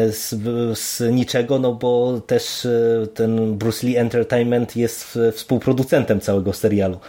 z, 0.09 0.35
z 0.79 1.01
niczego, 1.11 1.59
no 1.59 1.73
bo 1.73 2.21
też 2.27 2.67
ten 3.13 3.57
Bruce 3.57 3.87
Lee 3.87 3.97
Entertainment 3.97 4.75
jest 4.75 5.19
współproducentem 5.33 6.19
całego 6.19 6.53
serialu. 6.53 6.99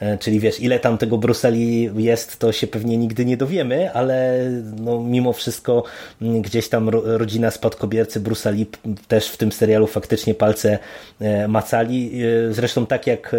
E, 0.00 0.18
czyli 0.18 0.40
wiesz, 0.40 0.60
ile 0.60 0.80
tam 0.80 0.98
tego 0.98 1.18
Bruseli 1.18 1.90
jest, 1.96 2.38
to 2.38 2.52
się 2.52 2.66
pewnie 2.66 2.96
nigdy 2.96 3.24
nie 3.24 3.36
dowiemy, 3.36 3.92
ale 3.92 4.44
no, 4.80 5.00
mimo 5.00 5.32
wszystko 5.32 5.82
gdzieś 6.20 6.68
tam 6.68 6.88
rodzina 6.88 7.50
spadkobiercy 7.50 8.20
Bruseli 8.20 8.66
też 9.08 9.28
w 9.28 9.36
tym 9.36 9.52
serialu 9.52 9.86
faktycznie 9.86 10.34
palce 10.34 10.78
e, 11.20 11.48
macali. 11.48 12.22
E, 12.24 12.52
zresztą 12.52 12.86
tak 12.86 13.06
jak 13.06 13.36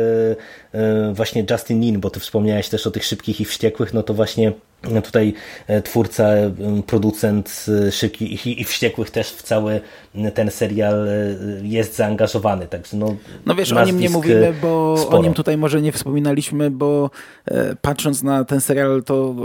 właśnie 1.13 1.45
Justin 1.51 1.81
Lin, 1.81 1.99
bo 1.99 2.09
ty 2.09 2.19
wspomniałeś 2.19 2.69
też 2.69 2.87
o 2.87 2.91
tych 2.91 3.05
szybkich 3.05 3.41
i 3.41 3.45
wściekłych, 3.45 3.93
no 3.93 4.03
to 4.03 4.13
właśnie 4.13 4.51
Tutaj 4.81 5.33
e, 5.67 5.81
twórca, 5.81 6.27
producent 6.87 7.65
e, 7.87 7.91
Szybkich 7.91 8.47
i 8.47 8.63
Wściekłych 8.63 9.11
też 9.11 9.31
w 9.31 9.43
cały 9.43 9.81
ten 10.33 10.51
serial 10.51 11.07
e, 11.07 11.11
jest 11.63 11.95
zaangażowany. 11.95 12.67
Także 12.67 12.97
no, 12.97 13.15
no 13.45 13.55
wiesz, 13.55 13.71
o 13.71 13.85
nim 13.85 13.99
nie 13.99 14.09
mówimy, 14.09 14.53
bo 14.61 14.97
sporo. 14.97 15.17
o 15.17 15.23
nim 15.23 15.33
tutaj 15.33 15.57
może 15.57 15.81
nie 15.81 15.91
wspominaliśmy, 15.91 16.71
bo 16.71 17.09
patrząc 17.81 18.23
na 18.23 18.43
ten 18.45 18.61
serial, 18.61 19.03
to 19.03 19.35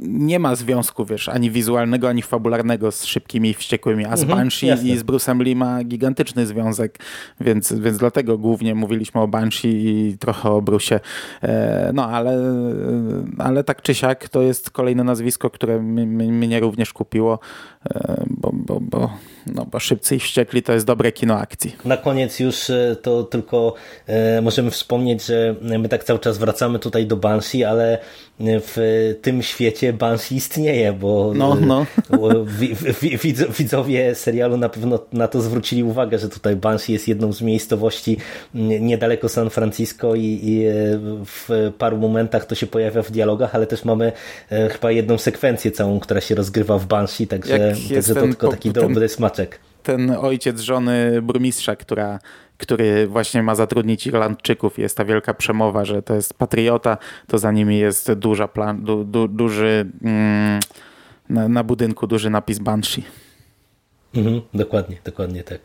nie 0.00 0.38
ma 0.38 0.56
związku, 0.56 1.04
wiesz, 1.04 1.28
ani 1.28 1.50
wizualnego, 1.50 2.08
ani 2.08 2.22
fabularnego 2.22 2.92
z 2.92 3.04
Szybkimi 3.04 3.50
i 3.50 3.54
Wściekłymi, 3.54 4.04
a 4.04 4.16
z 4.16 4.22
mhm, 4.22 4.38
Banshee 4.38 4.66
jasne. 4.66 4.88
i 4.88 4.98
z 4.98 5.02
Bruce'em 5.04 5.40
Lee 5.40 5.56
ma 5.56 5.84
gigantyczny 5.84 6.46
związek, 6.46 6.98
więc, 7.40 7.72
więc 7.72 7.98
dlatego 7.98 8.38
głównie 8.38 8.74
mówiliśmy 8.74 9.20
o 9.20 9.28
Banshee 9.28 9.68
i 9.68 10.18
trochę 10.18 10.50
o 10.50 10.60
Bruce'ie. 10.60 11.00
No, 11.94 12.06
ale, 12.06 12.38
ale 13.38 13.64
tak 13.64 13.82
czy 13.82 13.94
siak 13.94 14.28
to 14.28 14.42
jest 14.42 14.57
jest 14.58 14.70
kolejne 14.70 15.04
nazwisko, 15.04 15.50
które 15.50 15.82
mnie 15.82 16.60
również 16.60 16.92
kupiło, 16.92 17.38
e, 17.90 18.24
bo, 18.26 18.50
bo, 18.52 18.80
bo, 18.80 19.12
no, 19.46 19.66
bo 19.66 19.78
Szybcy 19.78 20.16
i 20.16 20.18
Wściekli 20.18 20.62
to 20.62 20.72
jest 20.72 20.86
dobre 20.86 21.12
kino 21.12 21.38
akcji. 21.38 21.76
Na 21.84 21.96
koniec 21.96 22.40
już 22.40 22.70
e, 22.70 22.96
to 23.02 23.22
tylko 23.22 23.74
e, 24.06 24.42
możemy 24.42 24.70
wspomnieć, 24.70 25.24
że 25.24 25.54
my 25.62 25.88
tak 25.88 26.04
cały 26.04 26.18
czas 26.18 26.38
wracamy 26.38 26.78
tutaj 26.78 27.06
do 27.06 27.16
Banshee, 27.16 27.64
ale 27.64 27.98
w 28.40 29.14
tym 29.22 29.42
świecie 29.42 29.92
Banshee 29.92 30.36
istnieje, 30.36 30.92
bo 30.92 31.32
no, 31.34 31.54
no. 31.54 31.86
widzowie 33.58 34.14
serialu 34.14 34.56
na 34.56 34.68
pewno 34.68 34.98
na 35.12 35.28
to 35.28 35.40
zwrócili 35.40 35.84
uwagę, 35.84 36.18
że 36.18 36.28
tutaj 36.28 36.56
Banshee 36.56 36.92
jest 36.92 37.08
jedną 37.08 37.32
z 37.32 37.42
miejscowości 37.42 38.16
niedaleko 38.54 39.28
San 39.28 39.50
Francisco 39.50 40.14
i, 40.14 40.40
i 40.42 40.64
w 41.24 41.72
paru 41.78 41.96
momentach 41.96 42.46
to 42.46 42.54
się 42.54 42.66
pojawia 42.66 43.02
w 43.02 43.10
dialogach, 43.10 43.54
ale 43.54 43.66
też 43.66 43.84
mamy 43.84 44.12
E, 44.50 44.68
chyba 44.68 44.90
jedną 44.90 45.18
sekwencję 45.18 45.70
całą, 45.70 46.00
która 46.00 46.20
się 46.20 46.34
rozgrywa 46.34 46.78
w 46.78 46.86
Banshee, 46.86 47.26
także, 47.26 47.58
także 47.94 48.14
to 48.14 48.20
tylko 48.20 48.48
taki 48.48 48.70
dobry 48.70 49.08
smaczek 49.08 49.58
ten 49.82 50.10
ojciec 50.10 50.60
żony 50.60 51.22
burmistrza, 51.22 51.76
która 51.76 52.18
który 52.58 53.06
właśnie 53.06 53.42
ma 53.42 53.54
zatrudnić 53.54 54.06
Irlandczyków. 54.06 54.78
Jest 54.78 54.96
ta 54.96 55.04
wielka 55.04 55.34
przemowa, 55.34 55.84
że 55.84 56.02
to 56.02 56.14
jest 56.14 56.34
patriota, 56.34 56.98
to 57.26 57.38
za 57.38 57.52
nimi 57.52 57.78
jest 57.78 58.12
duża 58.12 58.48
plan, 58.48 58.84
du, 58.84 59.04
du, 59.04 59.28
duży 59.28 59.86
mm, 60.02 60.60
na, 61.28 61.48
na 61.48 61.64
budynku 61.64 62.06
duży 62.06 62.30
napis 62.30 62.58
Banshee. 62.58 63.02
Mhm, 64.14 64.40
dokładnie, 64.54 64.96
dokładnie 65.04 65.44
tak. 65.44 65.60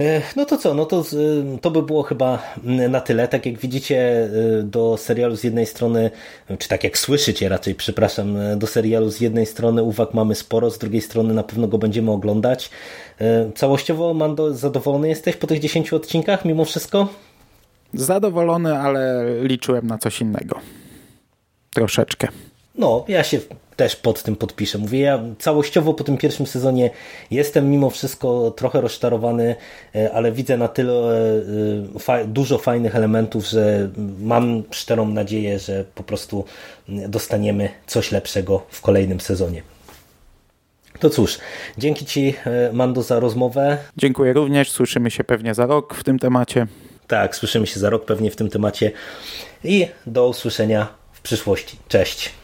E, 0.00 0.22
No 0.36 0.44
to 0.44 0.56
co, 0.58 0.74
no 0.74 0.86
to, 0.86 1.02
z- 1.02 1.60
to 1.60 1.70
by 1.70 1.82
było 1.82 2.02
chyba 2.02 2.42
na 2.88 3.00
tyle. 3.00 3.28
Tak 3.28 3.46
jak 3.46 3.58
widzicie, 3.58 4.28
e, 4.58 4.62
do 4.62 4.96
serialu 4.96 5.36
z 5.36 5.44
jednej 5.44 5.66
strony, 5.66 6.10
czy 6.58 6.68
tak 6.68 6.84
jak 6.84 6.98
słyszycie 6.98 7.48
raczej, 7.48 7.74
przepraszam, 7.74 8.36
e, 8.36 8.56
do 8.56 8.66
serialu 8.66 9.10
z 9.10 9.20
jednej 9.20 9.46
strony 9.46 9.82
uwag 9.82 10.14
mamy 10.14 10.34
sporo, 10.34 10.70
z 10.70 10.78
drugiej 10.78 11.00
strony 11.00 11.34
na 11.34 11.42
pewno 11.42 11.68
go 11.68 11.78
będziemy 11.78 12.10
oglądać. 12.10 12.70
E, 13.20 13.50
Całościowo, 13.54 14.14
Mando, 14.14 14.54
zadowolony 14.54 15.08
jesteś 15.08 15.36
po 15.36 15.46
tych 15.46 15.60
10 15.60 15.92
odcinkach 15.92 16.44
mimo 16.44 16.64
wszystko? 16.64 17.08
Zadowolony, 17.94 18.78
ale 18.78 19.24
liczyłem 19.42 19.86
na 19.86 19.98
coś 19.98 20.20
innego. 20.20 20.60
Troszeczkę. 21.74 22.28
No, 22.74 23.04
ja 23.08 23.24
się 23.24 23.38
też 23.76 23.96
pod 23.96 24.22
tym 24.22 24.36
podpiszę. 24.36 24.78
Mówię, 24.78 25.00
ja 25.00 25.20
całościowo 25.38 25.94
po 25.94 26.04
tym 26.04 26.16
pierwszym 26.16 26.46
sezonie 26.46 26.90
jestem 27.30 27.70
mimo 27.70 27.90
wszystko 27.90 28.50
trochę 28.50 28.80
rozczarowany, 28.80 29.56
e, 29.94 30.12
ale 30.12 30.32
widzę 30.32 30.56
na 30.56 30.68
tyle 30.68 30.92
e, 32.08 32.24
dużo 32.24 32.58
fajnych 32.58 32.96
elementów, 32.96 33.46
że 33.46 33.90
mam 34.18 34.62
szczerą 34.70 35.08
nadzieję, 35.08 35.58
że 35.58 35.84
po 35.94 36.02
prostu 36.02 36.44
dostaniemy 36.88 37.68
coś 37.86 38.12
lepszego 38.12 38.62
w 38.68 38.80
kolejnym 38.80 39.20
sezonie. 39.20 39.62
To 41.00 41.10
cóż, 41.10 41.38
dzięki 41.78 42.06
Ci, 42.06 42.34
e, 42.46 42.72
Mando, 42.72 43.02
za 43.02 43.20
rozmowę. 43.20 43.78
Dziękuję 43.96 44.32
również. 44.32 44.70
Słyszymy 44.70 45.10
się 45.10 45.24
pewnie 45.24 45.54
za 45.54 45.66
rok 45.66 45.94
w 45.94 46.04
tym 46.04 46.18
temacie. 46.18 46.66
Tak, 47.06 47.36
słyszymy 47.36 47.66
się 47.66 47.80
za 47.80 47.90
rok 47.90 48.04
pewnie 48.04 48.30
w 48.30 48.36
tym 48.36 48.50
temacie 48.50 48.92
i 49.64 49.88
do 50.06 50.28
usłyszenia 50.28 50.86
w 51.12 51.20
przyszłości. 51.20 51.76
Cześć. 51.88 52.43